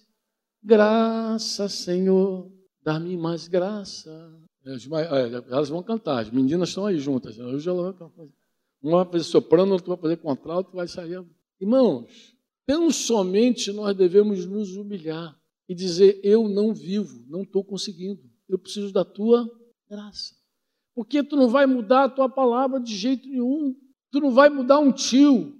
[0.63, 2.49] graça, Senhor.
[2.81, 4.09] Dá-me mais graça.
[4.63, 7.37] Elas vão cantar, as meninas estão aí juntas.
[7.37, 8.25] Hoje ela vai cantar.
[8.81, 11.23] Uma vai fazer soprano, outra vai fazer contralto, vai sair.
[11.59, 12.34] Irmãos,
[12.66, 15.38] tão somente nós devemos nos humilhar
[15.68, 19.49] e dizer: Eu não vivo, não estou conseguindo, eu preciso da tua
[19.89, 20.36] graça.
[20.93, 23.76] Porque tu não vai mudar a tua palavra de jeito nenhum,
[24.11, 25.53] tu não vai mudar um tio,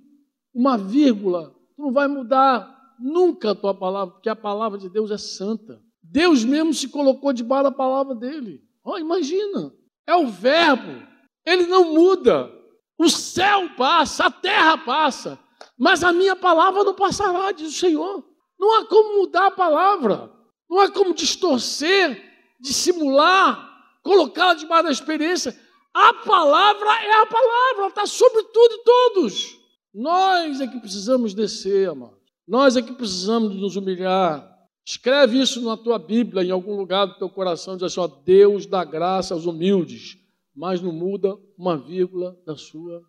[0.54, 5.12] uma vírgula, tu não vai mudar nunca a tua palavra, porque a palavra de Deus
[5.12, 5.82] é santa.
[6.02, 8.64] Deus mesmo se colocou debaixo da palavra dele.
[8.84, 9.74] Oh, imagina,
[10.08, 11.06] é o verbo,
[11.46, 12.50] ele não muda.
[12.98, 15.38] O céu passa, a terra passa,
[15.78, 18.24] mas a minha palavra não passará, diz o Senhor.
[18.58, 20.32] Não há como mudar a palavra,
[20.70, 22.24] não há como distorcer,
[22.60, 25.60] dissimular, colocá-la debaixo da experiência.
[25.94, 29.58] A palavra é a palavra, ela está sobre tudo e todos.
[29.94, 32.18] Nós é que precisamos descer, amado.
[32.48, 34.54] Nós é que precisamos nos humilhar.
[34.86, 38.66] Escreve isso na tua Bíblia, em algum lugar do teu coração, diz assim: ó, Deus
[38.66, 40.18] dá graça aos humildes,
[40.56, 43.02] mas não muda uma vírgula da sua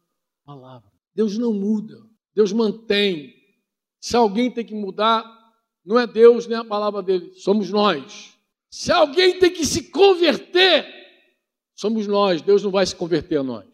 [0.45, 0.91] palavra.
[1.15, 1.97] Deus não muda.
[2.37, 3.35] Deus mantém.
[3.99, 5.25] Se alguém tem que mudar,
[5.83, 8.37] não é Deus nem a palavra dele, somos nós.
[8.71, 10.87] Se alguém tem que se converter,
[11.75, 12.43] somos nós.
[12.43, 13.65] Deus não vai se converter a nós.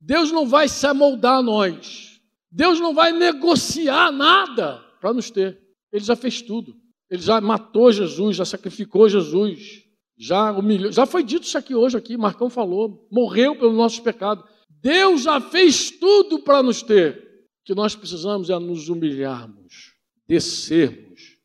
[0.00, 2.20] Deus não vai se amoldar a nós.
[2.50, 5.60] Deus não vai negociar nada para nos ter.
[5.92, 6.74] Ele já fez tudo.
[7.08, 9.84] Ele já matou Jesus, já sacrificou Jesus,
[10.18, 10.90] já humilhou.
[10.90, 14.44] Já foi dito isso aqui hoje aqui, Marcão falou, morreu pelos nossos pecados.
[14.68, 17.29] Deus já fez tudo para nos ter
[17.64, 19.94] que nós precisamos é nos humilharmos,
[20.26, 21.36] descermos,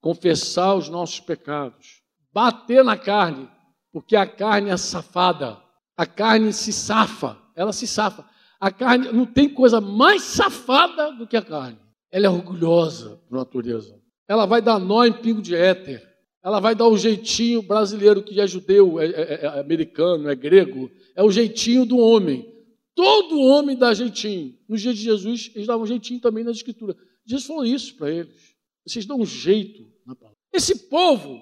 [0.00, 2.02] confessar os nossos pecados,
[2.32, 3.48] bater na carne,
[3.92, 5.60] porque a carne é safada,
[5.96, 8.24] a carne se safa, ela se safa.
[8.60, 11.78] A carne não tem coisa mais safada do que a carne.
[12.10, 13.98] Ela é orgulhosa por natureza.
[14.28, 16.02] Ela vai dar nó em pingo de éter.
[16.42, 20.90] Ela vai dar o jeitinho brasileiro que é judeu, é, é, é americano, é grego.
[21.14, 22.55] É o jeitinho do homem.
[22.96, 24.58] Todo homem dá jeitinho.
[24.66, 26.96] Nos dias de Jesus, eles davam jeitinho também na Escritura.
[27.26, 28.56] Jesus falou isso para eles.
[28.86, 30.38] Vocês dão um jeito na palavra.
[30.50, 31.38] Esse povo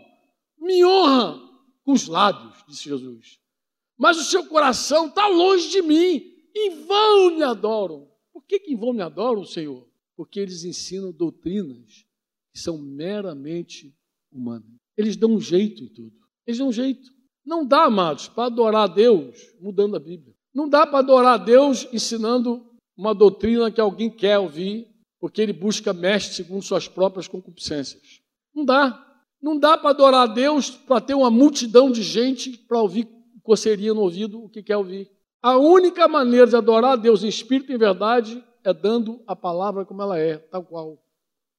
[0.58, 1.40] me honra
[1.84, 3.38] com os lábios, disse Jesus.
[3.96, 6.34] Mas o seu coração está longe de mim.
[6.56, 8.10] Em vão me adoram.
[8.32, 9.88] Por que, que em vão me adoram, Senhor?
[10.16, 12.04] Porque eles ensinam doutrinas
[12.52, 13.96] que são meramente
[14.32, 14.68] humanas.
[14.96, 16.16] Eles dão um jeito em tudo.
[16.44, 17.12] Eles dão um jeito.
[17.46, 20.33] Não dá, amados, para adorar a Deus mudando a Bíblia.
[20.54, 22.64] Não dá para adorar a Deus ensinando
[22.96, 24.88] uma doutrina que alguém quer ouvir,
[25.18, 28.20] porque ele busca mestre segundo suas próprias concupiscências.
[28.54, 29.00] Não dá.
[29.42, 33.08] Não dá para adorar a Deus para ter uma multidão de gente para ouvir
[33.42, 35.10] coceirinha no ouvido o que quer ouvir.
[35.42, 39.36] A única maneira de adorar a Deus em espírito e em verdade é dando a
[39.36, 40.98] palavra como ela é, tal qual.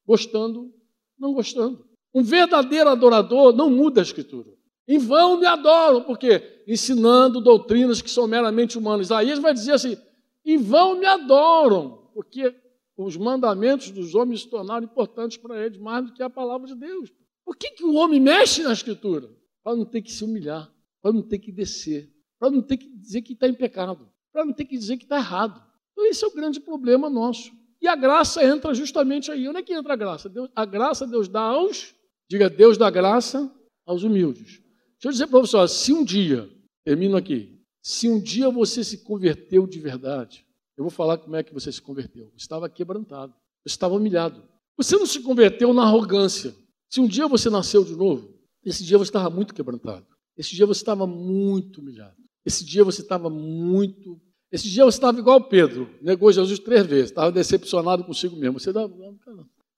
[0.07, 0.73] Gostando,
[1.19, 1.85] não gostando.
[2.13, 4.49] Um verdadeiro adorador não muda a escritura.
[4.87, 9.07] Em vão me adoram, porque ensinando doutrinas que são meramente humanas.
[9.07, 9.97] Isaías vai dizer assim:
[10.45, 12.55] em vão me adoram, porque
[12.97, 16.75] os mandamentos dos homens se tornaram importantes para eles mais do que a palavra de
[16.75, 17.11] Deus.
[17.43, 19.29] Por que, que o homem mexe na escritura?
[19.63, 22.87] Para não ter que se humilhar, para não ter que descer, para não ter que
[22.87, 25.61] dizer que está em pecado, para não ter que dizer que está errado.
[25.91, 27.51] Então, esse é o grande problema nosso.
[27.81, 29.47] E a graça entra justamente aí.
[29.47, 30.27] Onde é que entra a graça?
[30.27, 31.93] Deus, a graça Deus dá aos,
[32.29, 33.51] diga Deus dá graça
[33.85, 34.61] aos humildes.
[34.93, 36.49] Deixa eu dizer para você, se um dia,
[36.85, 40.45] termino aqui, se um dia você se converteu de verdade,
[40.77, 42.27] eu vou falar como é que você se converteu.
[42.27, 43.33] Você estava quebrantado,
[43.65, 44.43] você estava humilhado.
[44.77, 46.55] Você não se converteu na arrogância.
[46.89, 48.33] Se um dia você nasceu de novo,
[48.63, 50.05] esse dia você estava muito quebrantado.
[50.37, 52.15] Esse dia você estava muito humilhado.
[52.45, 54.21] Esse dia você estava muito.
[54.51, 58.59] Esse dia você estava igual Pedro, negou Jesus três vezes, estava decepcionado consigo mesmo.
[58.59, 58.87] Você dá,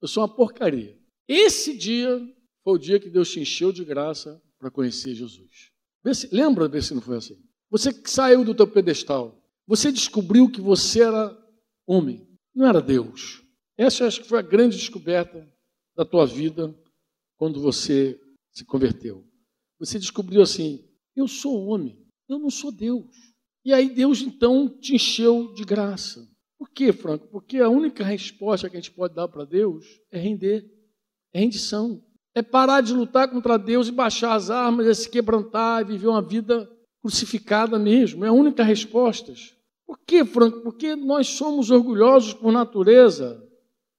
[0.02, 0.98] eu sou uma porcaria.
[1.28, 2.20] Esse dia
[2.64, 5.72] foi o dia que Deus te encheu de graça para conhecer Jesus.
[6.32, 7.38] Lembra ver se não foi assim?
[7.70, 11.38] Você saiu do teu pedestal, você descobriu que você era
[11.86, 13.44] homem, não era Deus.
[13.78, 15.48] Essa acho que foi a grande descoberta
[15.96, 16.74] da tua vida
[17.38, 18.20] quando você
[18.52, 19.28] se converteu.
[19.80, 23.16] Você descobriu assim: eu sou homem, eu não sou Deus.
[23.66, 26.28] E aí Deus então te encheu de graça.
[26.58, 27.28] Por quê, Franco?
[27.28, 30.66] Porque a única resposta que a gente pode dar para Deus é render,
[31.34, 32.04] é rendição.
[32.38, 36.06] É parar de lutar contra Deus e baixar as armas, é se quebrantar e viver
[36.06, 36.70] uma vida
[37.02, 38.24] crucificada mesmo.
[38.24, 39.34] É a única resposta.
[39.88, 40.62] Por quê, Franco?
[40.62, 43.44] Porque nós somos orgulhosos por natureza,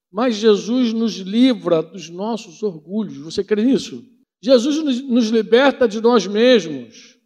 [0.09, 3.17] mas Jesus nos livra dos nossos orgulhos.
[3.17, 4.05] Você crê nisso?
[4.41, 7.19] Jesus nos liberta de nós mesmos,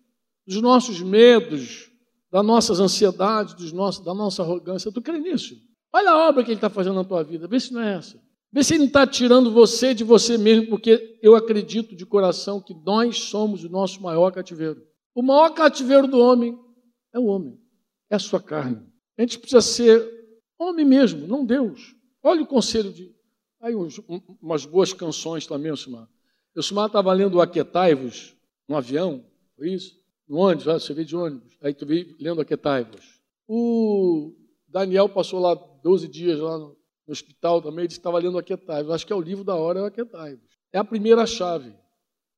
[0.46, 1.90] dos nossos medos,
[2.30, 4.90] das nossas ansiedades, dos nossos, da nossa arrogância.
[4.90, 5.56] Tu crê nisso?
[5.92, 8.18] Olha a obra que Ele está fazendo na tua vida, vê se não é essa.
[8.52, 12.60] Vê se Ele não está tirando você de você mesmo, porque eu acredito de coração
[12.60, 14.82] que nós somos o nosso maior cativeiro.
[15.14, 16.58] O maior cativeiro do homem
[17.14, 17.58] é o homem,
[18.10, 18.86] é a sua carne.
[19.16, 20.06] A gente precisa ser
[20.58, 21.94] homem mesmo, não Deus.
[22.22, 23.10] Olha o conselho de.
[23.60, 24.00] Aí uns,
[24.40, 26.08] umas boas canções também, Osmar.
[26.56, 28.36] Osmar estava lendo Aquetai-vos
[28.68, 29.24] no avião,
[29.56, 29.96] foi isso?
[30.28, 31.56] No ônibus, você veio de ônibus.
[31.62, 33.20] Aí tu veio lendo Aquetai-vos.
[33.48, 34.34] O
[34.68, 36.76] Daniel passou lá 12 dias lá no,
[37.12, 38.92] hospital também, que estava lendo Aquetai-vos.
[38.92, 40.40] Acho que é o livro da hora, é o.
[40.72, 41.74] É a primeira chave.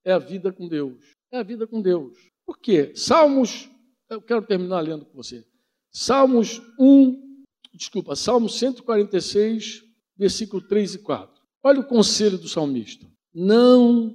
[0.04, 1.16] É a vida com Deus.
[1.30, 2.18] É a vida com Deus.
[2.46, 2.92] Por quê?
[2.94, 3.70] Salmos,
[4.10, 5.44] eu quero terminar lendo com você.
[5.90, 9.82] Salmos 1, desculpa, Salmos 146,
[10.16, 11.42] versículo 3 e 4.
[11.62, 13.06] Olha o conselho do salmista.
[13.32, 14.14] Não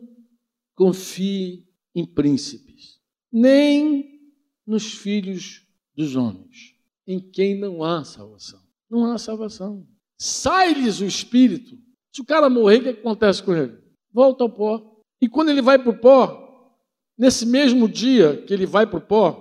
[0.76, 3.00] confie em príncipes,
[3.32, 4.20] nem
[4.66, 8.62] nos filhos dos homens, em quem não há salvação.
[8.90, 9.88] Não há salvação.
[10.20, 11.78] Sai-lhes o espírito.
[12.14, 13.78] Se o cara morrer, o que acontece com ele?
[14.12, 15.02] Volta ao pó.
[15.22, 16.50] E quando ele vai para o pó,
[17.20, 19.32] Nesse mesmo dia que ele vai para o pó,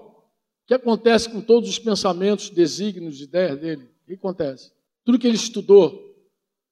[0.65, 3.85] o que acontece com todos os pensamentos, desígnios, ideias dele?
[4.03, 4.73] O que acontece?
[5.05, 5.97] Tudo que ele estudou,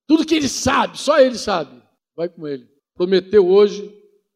[0.04, 1.80] tudo que ele sabe, só ele sabe,
[2.16, 2.68] vai com ele.
[2.96, 3.88] Prometeu hoje,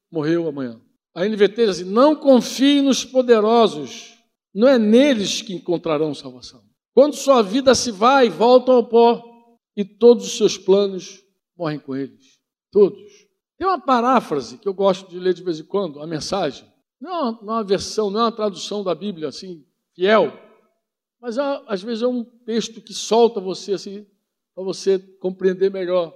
[0.09, 0.81] morreu amanhã.
[1.13, 4.15] A NVT diz assim: não confie nos poderosos,
[4.55, 6.63] não é neles que encontrarão salvação.
[6.95, 9.21] Quando sua vida se vai, voltam ao pó,
[9.77, 11.25] e todos os seus planos
[11.57, 12.39] morrem com eles.
[12.71, 13.01] Todos.
[13.59, 16.67] Tem uma paráfrase que eu gosto de ler de vez em quando, a mensagem.
[17.01, 19.65] Não é uma versão, não é uma tradução da Bíblia assim,
[19.95, 20.33] fiel,
[21.21, 24.07] mas é, às vezes é um texto que solta você assim,
[24.55, 26.15] para você compreender melhor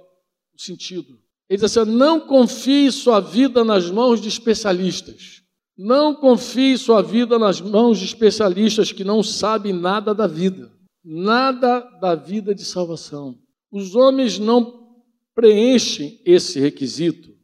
[0.53, 1.19] o sentido.
[1.47, 5.43] Ele diz assim: não confie sua vida nas mãos de especialistas.
[5.77, 10.71] Não confie sua vida nas mãos de especialistas que não sabem nada da vida,
[11.03, 13.37] nada da vida de salvação.
[13.71, 15.03] Os homens não
[15.33, 17.35] preenchem esse requisito.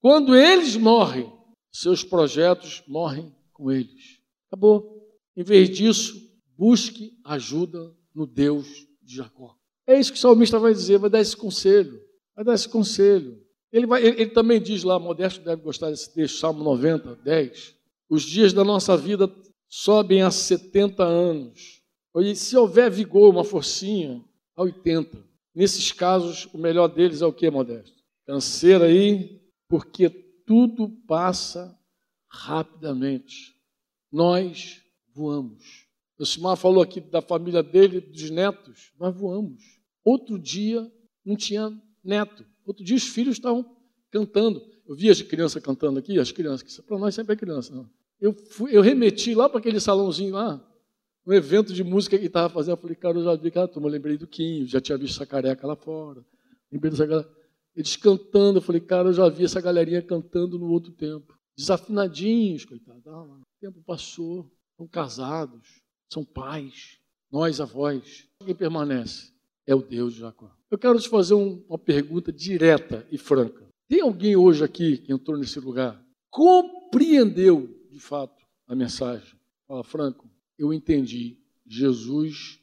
[0.00, 1.32] Quando eles morrem,
[1.72, 4.18] seus projetos morrem com eles.
[4.48, 5.08] Acabou.
[5.36, 6.14] Em vez disso,
[6.56, 8.66] busque ajuda no Deus
[9.02, 9.56] de Jacó.
[9.86, 12.00] É isso que o salmista vai dizer, vai dar esse conselho.
[12.34, 13.40] Vai dar esse conselho.
[13.72, 17.76] Ele, vai, ele, ele também diz lá, Modesto deve gostar desse texto, Salmo 90, 10.
[18.08, 19.32] Os dias da nossa vida
[19.68, 21.82] sobem a 70 anos.
[22.16, 24.24] E se houver vigor, uma forcinha,
[24.56, 25.29] a 80.
[25.54, 28.02] Nesses casos, o melhor deles é o que, Modesto?
[28.26, 30.08] Canseira aí, porque
[30.46, 31.76] tudo passa
[32.28, 33.54] rapidamente.
[34.12, 34.82] Nós
[35.14, 35.86] voamos.
[36.18, 39.62] O Simar falou aqui da família dele, dos netos, nós voamos.
[40.04, 40.90] Outro dia
[41.24, 41.72] não tinha
[42.04, 42.44] neto.
[42.64, 43.64] Outro dia os filhos estavam
[44.10, 44.62] cantando.
[44.86, 47.74] Eu vi as crianças cantando aqui, as crianças, para nós sempre é criança.
[47.74, 47.88] Não.
[48.20, 50.62] Eu, fui, eu remeti lá para aquele salãozinho lá,
[51.26, 52.72] um evento de música que estava fazendo.
[52.72, 55.26] Eu falei, cara, eu já vi aquela turma, lembrei do Quinho, já tinha visto essa
[55.26, 56.24] careca lá fora.
[56.70, 57.40] Lembrei dessa galera.
[57.74, 61.34] Eles cantando, eu falei, cara, eu já vi essa galerinha cantando no outro tempo.
[61.56, 63.02] Desafinadinhos, coitado.
[63.06, 65.80] Ah, o tempo passou, são casados,
[66.12, 66.98] são pais,
[67.30, 68.26] nós avós.
[68.44, 69.32] Quem permanece
[69.66, 70.50] é o Deus de Jacó.
[70.70, 73.68] Eu quero te fazer um, uma pergunta direta e franca.
[73.88, 76.00] Tem alguém hoje aqui que entrou nesse lugar,
[76.30, 79.36] compreendeu de fato a mensagem?
[79.66, 80.29] Fala, Franco,
[80.60, 81.38] eu entendi.
[81.66, 82.60] Jesus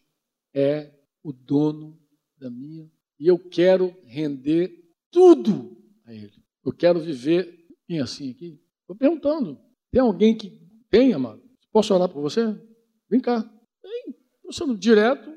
[0.54, 0.94] é
[1.24, 2.00] o dono
[2.38, 2.90] da minha
[3.20, 5.76] e eu quero render tudo
[6.06, 6.44] a Ele.
[6.64, 8.62] Eu quero viver bem assim aqui.
[8.82, 9.60] Estou perguntando.
[9.92, 11.42] Tem alguém que tem, amado?
[11.72, 12.56] Posso orar por você?
[13.10, 13.40] Vem cá.
[13.82, 14.16] Vem.
[14.36, 15.34] Estou sendo direto.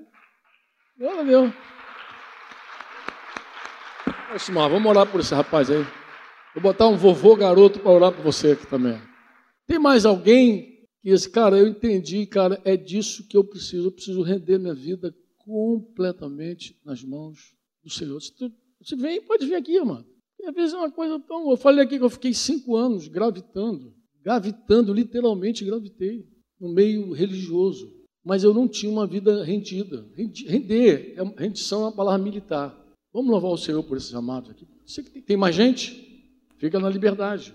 [0.99, 1.53] Glória a Deus.
[4.55, 5.83] vamos orar por esse rapaz aí.
[6.55, 9.01] Vou botar um vovô garoto para orar por você aqui também.
[9.67, 10.70] Tem mais alguém
[11.03, 13.89] que esse cara, eu entendi, cara, é disso que eu preciso.
[13.89, 18.21] Eu preciso render minha vida completamente nas mãos do Senhor.
[18.21, 20.07] Se tu, você vem, pode vir aqui, mano.
[20.39, 21.51] E às vezes é uma coisa tão.
[21.51, 26.27] Eu falei aqui que eu fiquei cinco anos gravitando, gravitando, literalmente gravitei,
[26.59, 27.93] no meio religioso.
[28.25, 30.07] Mas eu não tinha uma vida rendida.
[30.15, 32.79] Render, é rendição é uma palavra militar.
[33.13, 34.67] Vamos louvar o Senhor por esses amados aqui.
[34.87, 36.09] Você que tem mais gente?
[36.59, 37.55] Fica na liberdade.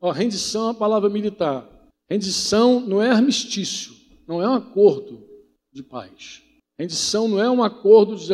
[0.00, 1.68] Ó, rendição é uma palavra militar.
[2.10, 3.94] Rendição não é armistício,
[4.26, 5.26] não é um acordo
[5.72, 6.42] de paz.
[6.78, 8.32] Rendição não é um acordo de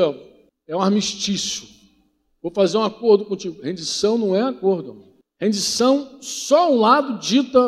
[0.69, 1.67] é um armistício.
[2.43, 3.61] Vou fazer um acordo contigo.
[3.63, 4.93] Rendição não é acordo.
[4.93, 5.09] Amor.
[5.41, 7.59] Rendição, só um lado dita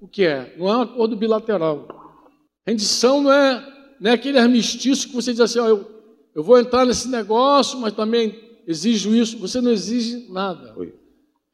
[0.00, 1.86] o que é, não é um acordo bilateral.
[2.66, 5.88] Rendição não é, não é aquele armistício que você diz assim: ó, eu,
[6.34, 9.38] eu vou entrar nesse negócio, mas também exijo isso.
[9.38, 10.74] Você não exige nada.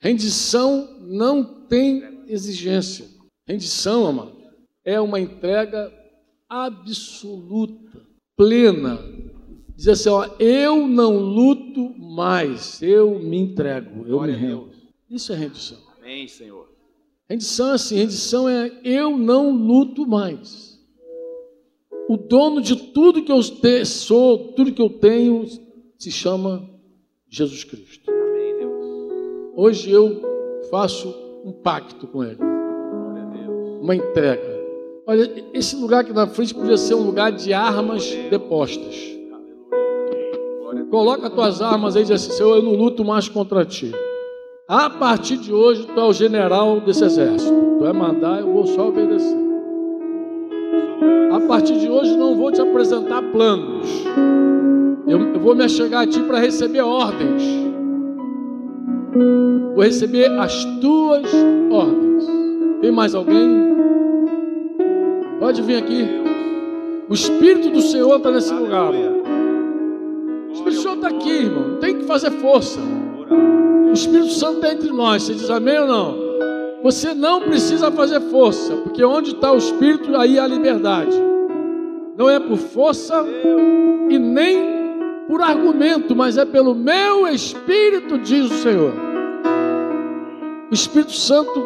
[0.00, 3.06] Rendição não tem exigência.
[3.48, 4.36] Rendição, amado,
[4.84, 5.90] é uma entrega
[6.46, 8.02] absoluta,
[8.36, 8.98] plena.
[9.74, 14.68] Diz assim, ó, eu não luto mais, eu me entrego, eu Glória me rendo.
[15.08, 15.78] Isso é rendição.
[15.98, 16.68] Amém, Senhor.
[17.26, 20.78] Rendição é assim, rendição é eu não luto mais.
[22.06, 25.46] O dono de tudo que eu sou, tudo que eu tenho,
[25.98, 26.68] se chama
[27.30, 28.10] Jesus Cristo.
[29.54, 30.20] Hoje eu
[30.70, 31.08] faço
[31.44, 32.38] um pacto com Ele,
[33.88, 34.58] uma entrega.
[35.06, 39.16] Olha, esse lugar aqui na frente podia ser um lugar de armas depostas.
[40.90, 43.92] Coloca as tuas armas aí e diz assim: Senhor, eu não luto mais contra ti.
[44.68, 47.54] A partir de hoje, tu é o general desse exército.
[47.78, 49.36] Tu vai mandar, eu vou só obedecer.
[51.32, 53.88] A partir de hoje, não vou te apresentar planos.
[55.06, 57.42] Eu, eu vou me achegar a ti para receber ordens.
[59.74, 61.30] Vou receber as tuas
[61.70, 62.08] ordens.
[62.80, 63.77] Tem mais alguém?
[65.38, 66.04] Pode vir aqui.
[67.08, 68.90] O Espírito do Senhor está nesse lugar.
[68.90, 71.68] O Espírito do Senhor está aqui, irmão.
[71.68, 72.80] Não tem que fazer força.
[73.88, 75.22] O Espírito Santo está entre nós.
[75.22, 76.28] Você diz amém ou não?
[76.82, 81.16] Você não precisa fazer força, porque onde está o Espírito, aí há liberdade.
[82.16, 83.24] Não é por força
[84.08, 84.78] e nem
[85.26, 88.92] por argumento, mas é pelo meu Espírito, diz o Senhor.
[90.70, 91.64] O Espírito Santo,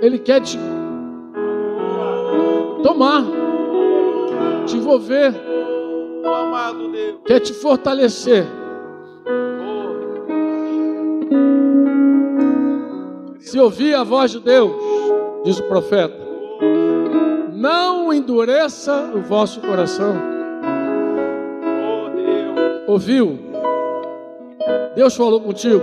[0.00, 0.58] ele quer te
[2.86, 3.24] tomar,
[4.64, 5.34] te envolver,
[7.24, 8.46] quer te fortalecer.
[13.40, 14.72] Se ouvir a voz de Deus,
[15.44, 16.16] diz o profeta,
[17.52, 20.14] não endureça o vosso coração
[22.86, 23.36] ouviu?
[24.94, 25.82] Deus falou contigo?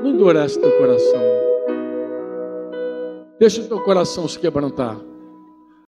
[0.00, 1.20] Não endurece teu coração.
[3.38, 4.96] Deixa o teu coração se quebrantar.